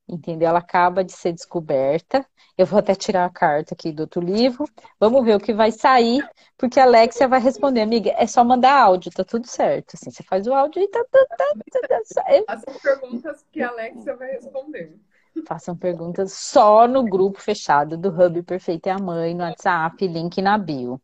[0.09, 0.49] entendeu?
[0.49, 2.25] Ela acaba de ser descoberta.
[2.57, 4.65] Eu vou até tirar a carta aqui do outro livro.
[4.99, 8.11] Vamos ver o que vai sair, porque a Alexia vai responder, amiga.
[8.17, 9.93] É só mandar áudio, tá tudo certo.
[9.95, 11.37] Assim, você faz o áudio e tá, tá, tá,
[11.71, 14.99] tá, tá Façam perguntas que a Alexia vai responder.
[15.47, 20.41] Façam perguntas só no grupo fechado do Hub Perfeito e a Mãe, no WhatsApp, link
[20.41, 20.99] na bio.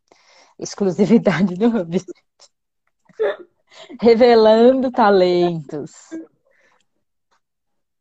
[0.62, 2.00] Exclusividade do Hub.
[4.00, 5.92] Revelando talentos.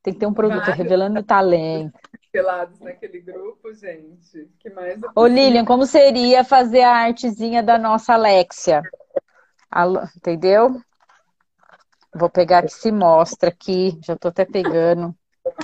[0.04, 0.78] Tem que ter um produto Vários.
[0.78, 2.00] revelando talento
[2.32, 4.50] pelados naquele grupo, gente.
[4.60, 5.00] Que mais?
[5.16, 8.82] Ô, Lilian, como seria fazer a artezinha da nossa Alexia?
[10.16, 10.82] Entendeu?
[12.16, 14.00] Vou pegar que se mostra aqui.
[14.04, 15.16] Já tô até pegando.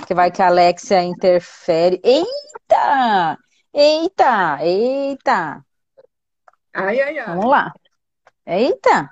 [0.06, 2.00] Que vai que a Alexia interfere.
[2.04, 3.38] Eita!
[3.72, 4.58] Eita!
[4.62, 5.64] Eita!
[6.78, 7.26] Ai, ai, ai.
[7.26, 7.72] Vamos lá.
[8.46, 9.10] Eita!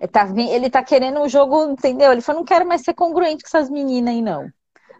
[0.00, 2.12] Ele tá, ele tá querendo um jogo, entendeu?
[2.12, 4.48] Ele falou, não quero mais ser congruente com essas meninas aí, não.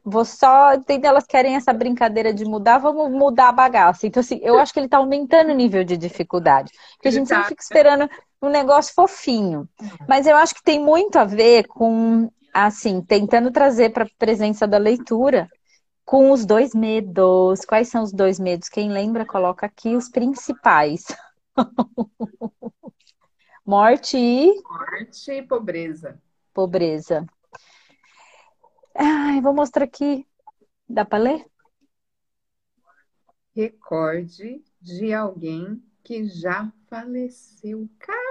[0.05, 0.75] Vou só.
[0.75, 4.07] Entender, elas querem essa brincadeira de mudar, vamos mudar a bagaça.
[4.07, 6.73] Então, assim, eu acho que ele está aumentando o nível de dificuldade.
[6.95, 8.11] Porque a gente sempre fica esperando
[8.43, 9.69] um negócio fofinho.
[10.09, 14.67] Mas eu acho que tem muito a ver com, assim, tentando trazer para a presença
[14.67, 15.49] da leitura
[16.05, 17.65] com os dois medos.
[17.65, 18.69] Quais são os dois medos?
[18.69, 21.05] Quem lembra, coloca aqui os principais.
[23.65, 24.63] Morte e.
[24.63, 26.21] Morte e pobreza.
[26.55, 27.27] Pobreza.
[28.95, 30.27] Ai, vou mostrar aqui.
[30.89, 31.47] Dá para ler?
[33.55, 37.89] Recorde de alguém que já faleceu.
[37.99, 38.29] Caraca!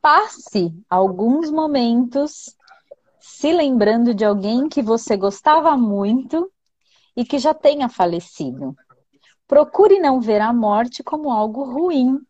[0.00, 2.56] Passe alguns momentos
[3.18, 6.50] se lembrando de alguém que você gostava muito
[7.16, 8.76] e que já tenha falecido.
[9.50, 12.20] Procure não ver a morte como algo ruim.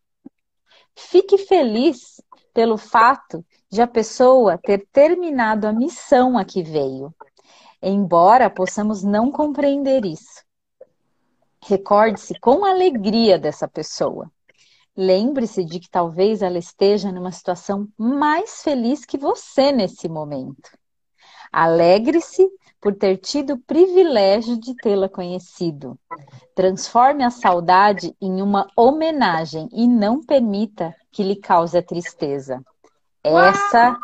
[0.95, 2.19] Fique feliz
[2.51, 7.13] pelo fato de a pessoa ter terminado a missão a que veio,
[7.79, 10.43] embora possamos não compreender isso.
[11.63, 14.27] Recorde-se com alegria dessa pessoa.
[14.97, 20.71] Lembre-se de que talvez ela esteja numa situação mais feliz que você nesse momento.
[21.51, 22.49] Alegre-se
[22.81, 25.99] por ter tido o privilégio de tê-la conhecido.
[26.55, 32.59] Transforme a saudade em uma homenagem e não permita que lhe cause a tristeza.
[33.23, 33.99] Essa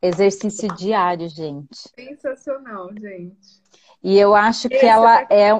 [0.00, 1.90] exercício diário, gente.
[1.94, 3.62] Sensacional, gente.
[4.02, 5.50] E eu acho que ela é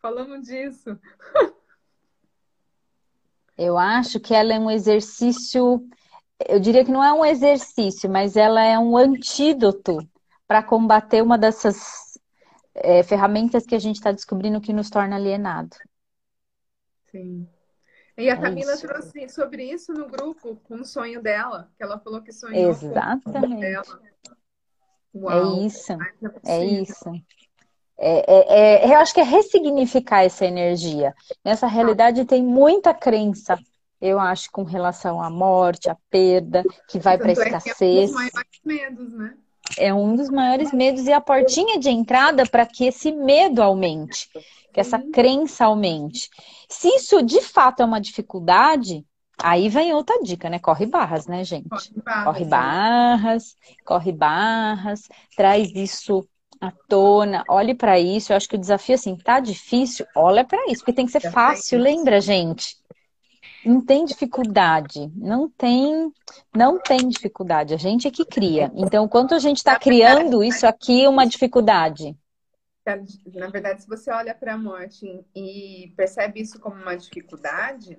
[0.00, 0.96] Falamos disso.
[3.58, 5.84] Eu acho que ela é um exercício
[6.44, 9.98] eu diria que não é um exercício, mas ela é um antídoto
[10.46, 12.18] para combater uma dessas
[12.74, 15.76] é, ferramentas que a gente está descobrindo que nos torna alienado.
[17.10, 17.48] Sim.
[18.18, 18.86] E a é Camila isso.
[18.86, 23.60] trouxe sobre isso no grupo, com o sonho dela, que ela falou que sonhou Exatamente.
[23.60, 24.00] dela.
[25.14, 25.56] Uau.
[25.56, 25.92] É isso.
[26.44, 27.10] É, é isso.
[27.98, 31.14] É, é, é, eu acho que é ressignificar essa energia.
[31.44, 33.58] Nessa realidade tem muita crença
[34.06, 38.10] eu acho, com relação à morte, à perda, que vai para a escassez.
[38.10, 39.34] É um dos maiores medos, né?
[39.78, 44.28] É um dos maiores medos e a portinha de entrada para que esse medo aumente,
[44.72, 46.30] que essa crença aumente.
[46.68, 49.04] Se isso de fato é uma dificuldade,
[49.38, 50.58] aí vem outra dica, né?
[50.58, 51.68] Corre barras, né, gente?
[51.68, 56.26] Corre barras, corre barras, corre barras traz isso
[56.60, 58.32] à tona, olhe para isso.
[58.32, 61.30] Eu acho que o desafio, assim, tá difícil, olha para isso, porque tem que ser
[61.30, 62.76] fácil, lembra, gente?
[63.66, 66.12] Não tem dificuldade, não tem,
[66.54, 67.74] não tem dificuldade.
[67.74, 68.70] A gente é que cria.
[68.74, 72.16] Então, quanto a gente está criando isso aqui é uma dificuldade.
[73.34, 77.98] Na verdade, se você olha para a morte e percebe isso como uma dificuldade,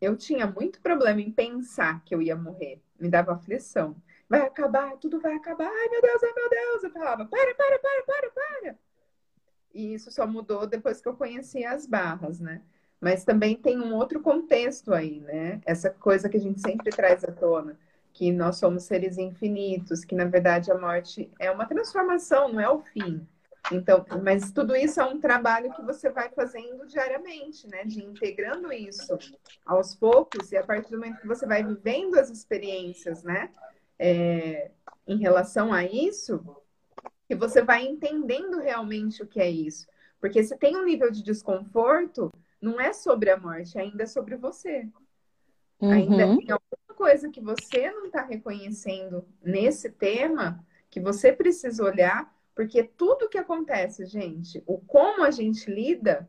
[0.00, 2.82] eu tinha muito problema em pensar que eu ia morrer.
[2.98, 3.94] Me dava aflição.
[4.28, 5.70] Vai acabar, tudo vai acabar.
[5.70, 6.82] Ai, meu Deus, ai, meu Deus.
[6.82, 8.78] Eu falava, para, para, para, para, para.
[9.72, 12.62] E isso só mudou depois que eu conheci as barras, né?
[13.00, 15.60] Mas também tem um outro contexto aí, né?
[15.64, 17.78] Essa coisa que a gente sempre traz à tona,
[18.12, 22.68] que nós somos seres infinitos, que na verdade a morte é uma transformação, não é
[22.68, 23.26] o fim.
[23.70, 27.84] Então, mas tudo isso é um trabalho que você vai fazendo diariamente, né?
[27.84, 29.16] De integrando isso
[29.64, 33.50] aos poucos e a partir do momento que você vai vivendo as experiências, né?
[33.98, 34.70] É,
[35.06, 36.42] em relação a isso,
[37.28, 39.86] que você vai entendendo realmente o que é isso.
[40.20, 44.36] Porque se tem um nível de desconforto, não é sobre a morte, ainda é sobre
[44.36, 44.88] você.
[45.80, 45.90] Uhum.
[45.90, 52.34] Ainda tem alguma coisa que você não está reconhecendo nesse tema que você precisa olhar,
[52.54, 56.28] porque tudo que acontece, gente, o como a gente lida,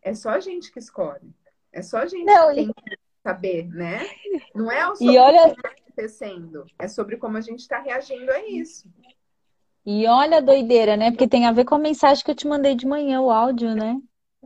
[0.00, 1.34] é só a gente que escolhe.
[1.72, 4.08] É só a gente não, que tem que saber, né?
[4.54, 5.46] Não é sobre e olha...
[5.48, 8.88] o que está acontecendo, é sobre como a gente está reagindo a isso.
[9.84, 11.10] E olha a doideira, né?
[11.10, 13.74] Porque tem a ver com a mensagem que eu te mandei de manhã, o áudio,
[13.74, 14.00] né?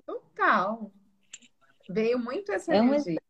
[0.07, 0.91] Total.
[1.91, 3.21] Veio muito essa é energia.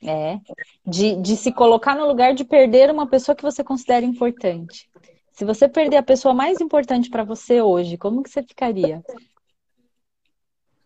[0.00, 0.38] É,
[0.86, 4.88] de, de se colocar no lugar de perder uma pessoa que você considera importante.
[5.32, 9.02] Se você perder a pessoa mais importante para você hoje, como que você ficaria?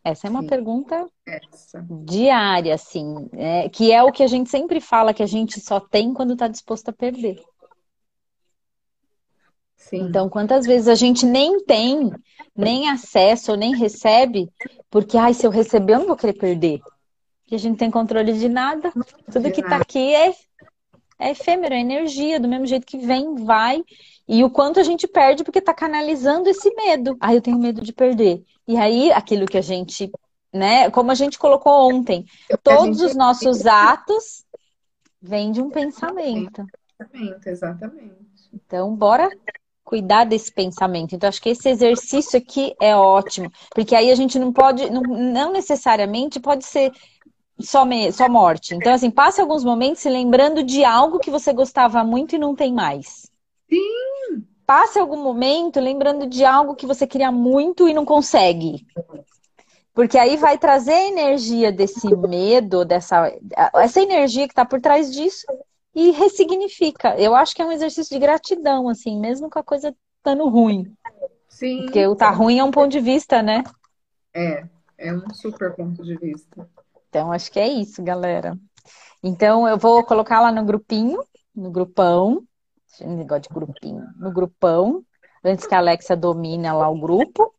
[0.02, 0.48] Essa é uma Sim.
[0.48, 1.86] pergunta Essa.
[1.88, 5.78] diária, assim, é, que é o que a gente sempre fala que a gente só
[5.78, 7.44] tem quando está disposto a perder.
[9.88, 10.02] Sim.
[10.02, 12.10] Então, quantas vezes a gente nem tem,
[12.56, 14.48] nem acesso ou nem recebe,
[14.90, 16.80] porque, ai, se eu receber, eu não vou querer perder.
[17.42, 18.92] Porque a gente não tem controle de nada.
[19.30, 20.34] Tudo que está aqui é,
[21.18, 23.82] é efêmero, é energia, do mesmo jeito que vem, vai.
[24.26, 27.16] E o quanto a gente perde porque está canalizando esse medo.
[27.20, 28.42] Ai, eu tenho medo de perder.
[28.66, 30.10] E aí, aquilo que a gente,
[30.52, 32.24] né, como a gente colocou ontem,
[32.62, 34.44] todos os nossos atos
[35.20, 36.64] vêm de um pensamento.
[36.96, 38.32] Pensamento, exatamente.
[38.52, 39.28] Então, bora
[39.92, 41.14] cuidar desse pensamento.
[41.14, 45.02] Então, acho que esse exercício aqui é ótimo, porque aí a gente não pode, não,
[45.02, 46.90] não necessariamente pode ser
[47.60, 48.74] só, me, só morte.
[48.74, 52.54] Então, assim, passe alguns momentos se lembrando de algo que você gostava muito e não
[52.54, 53.30] tem mais.
[53.68, 54.42] Sim!
[54.66, 58.86] Passe algum momento lembrando de algo que você queria muito e não consegue.
[59.92, 63.30] Porque aí vai trazer a energia desse medo, dessa
[63.74, 65.44] essa energia que está por trás disso
[65.94, 67.16] e ressignifica.
[67.16, 70.92] Eu acho que é um exercício de gratidão, assim, mesmo com a coisa estando ruim.
[71.48, 71.82] Sim.
[71.84, 73.62] Porque o tá ruim é um ponto de vista, né?
[74.34, 74.64] É,
[74.96, 76.68] é um super ponto de vista.
[77.08, 78.58] Então, acho que é isso, galera.
[79.22, 81.22] Então, eu vou colocar lá no grupinho,
[81.54, 82.42] no grupão.
[83.00, 84.04] Negócio de grupinho.
[84.16, 85.04] No grupão,
[85.44, 87.54] antes que a Alexa domine lá o grupo.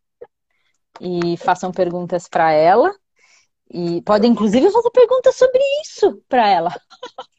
[0.99, 2.93] E façam perguntas para ela.
[3.69, 6.69] E podem, inclusive, fazer perguntas sobre isso para ela.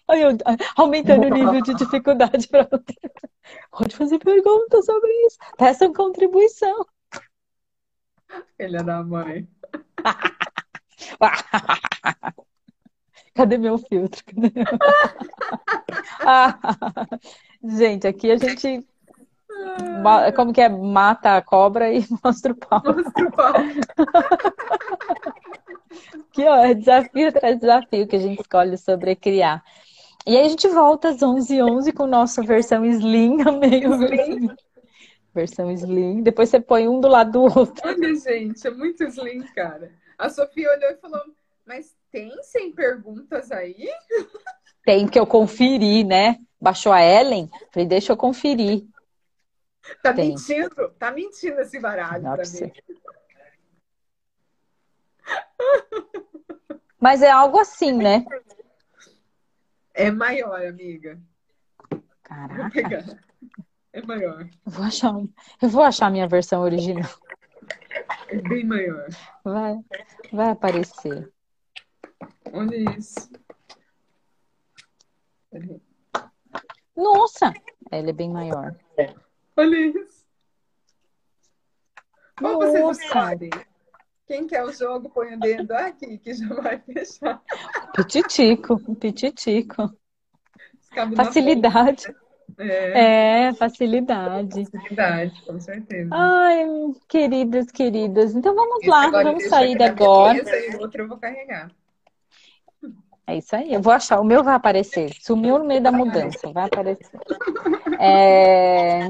[0.77, 2.69] aumentando o nível de dificuldade para
[3.71, 5.39] Pode fazer perguntas sobre isso.
[5.57, 6.87] Peçam contribuição.
[8.57, 9.47] Filha da mãe.
[13.35, 14.23] Cadê meu filtro?
[14.25, 14.65] Cadê meu...
[17.77, 18.87] gente, aqui a gente.
[20.37, 20.69] Como que é?
[20.69, 22.83] Mata a cobra e mostra o pau.
[22.85, 23.53] Mostra o pau.
[26.31, 29.63] Aqui, ó, é desafio atrás desafio que a gente escolhe sobre criar.
[30.27, 34.57] E aí a gente volta às 11h11 com nossa versão Slim, meio Slim.
[35.35, 36.23] Versão Slim.
[36.23, 37.83] Depois você põe um do lado do outro.
[37.87, 39.93] Olha, gente, é muito Slim, cara.
[40.17, 41.21] A Sofia olhou e falou:
[41.67, 43.89] Mas tem 100 perguntas aí?
[44.85, 46.39] Tem, que eu conferi, né?
[46.61, 47.51] Baixou a Ellen?
[47.71, 48.87] Falei: Deixa eu conferir.
[50.03, 50.31] Tá tem.
[50.31, 50.91] mentindo?
[50.99, 52.73] Tá mentindo esse baralho Não, pra mim.
[56.99, 58.25] Mas é algo assim, né?
[59.95, 61.21] É maior, amiga.
[62.25, 63.21] Caraca.
[63.93, 64.49] É maior.
[64.67, 65.15] Eu vou achar,
[65.63, 67.09] eu vou achar a minha versão original.
[68.29, 69.07] É bem maior.
[69.45, 69.77] Vai,
[70.33, 71.33] vai aparecer.
[72.53, 73.31] Olha isso.
[76.97, 77.53] Nossa!
[77.91, 78.77] Ela é bem maior.
[79.57, 80.27] Olha isso.
[82.37, 83.51] Qual vocês escolhem?
[84.27, 87.43] Quem quer o jogo, põe o dedo aqui, que já vai fechar.
[87.95, 89.95] Pititico, pititico.
[91.15, 92.15] Facilidade.
[92.57, 93.47] É.
[93.49, 93.55] é.
[93.55, 94.65] facilidade.
[94.65, 96.11] Facilidade, com certeza.
[96.13, 96.65] Ai,
[97.09, 98.35] queridas, queridas.
[98.35, 100.39] Então vamos lá, vamos sair agora.
[100.39, 101.71] E outro eu vou carregar.
[103.27, 103.73] É isso aí.
[103.73, 104.21] Eu vou achar.
[104.21, 105.11] O meu vai aparecer.
[105.21, 106.53] Sumiu no meio da mudança.
[106.53, 107.19] Vai aparecer.
[108.01, 109.09] É...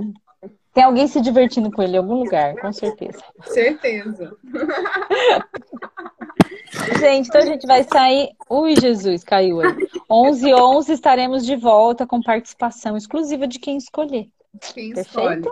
[0.74, 3.22] Tem alguém se divertindo com ele em algum lugar, com certeza.
[3.44, 4.36] Certeza.
[6.98, 8.30] Gente, então a gente vai sair.
[8.50, 9.72] Ui, Jesus, caiu aí.
[10.10, 14.28] 11 h 11 estaremos de volta com participação exclusiva de quem escolher.
[14.74, 14.98] Quem Perfeito?
[14.98, 15.44] escolhe.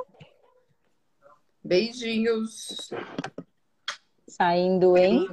[1.63, 2.91] Beijinhos.
[4.27, 5.29] Saindo em.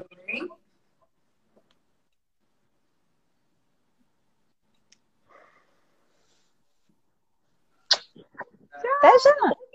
[9.01, 9.68] Até já.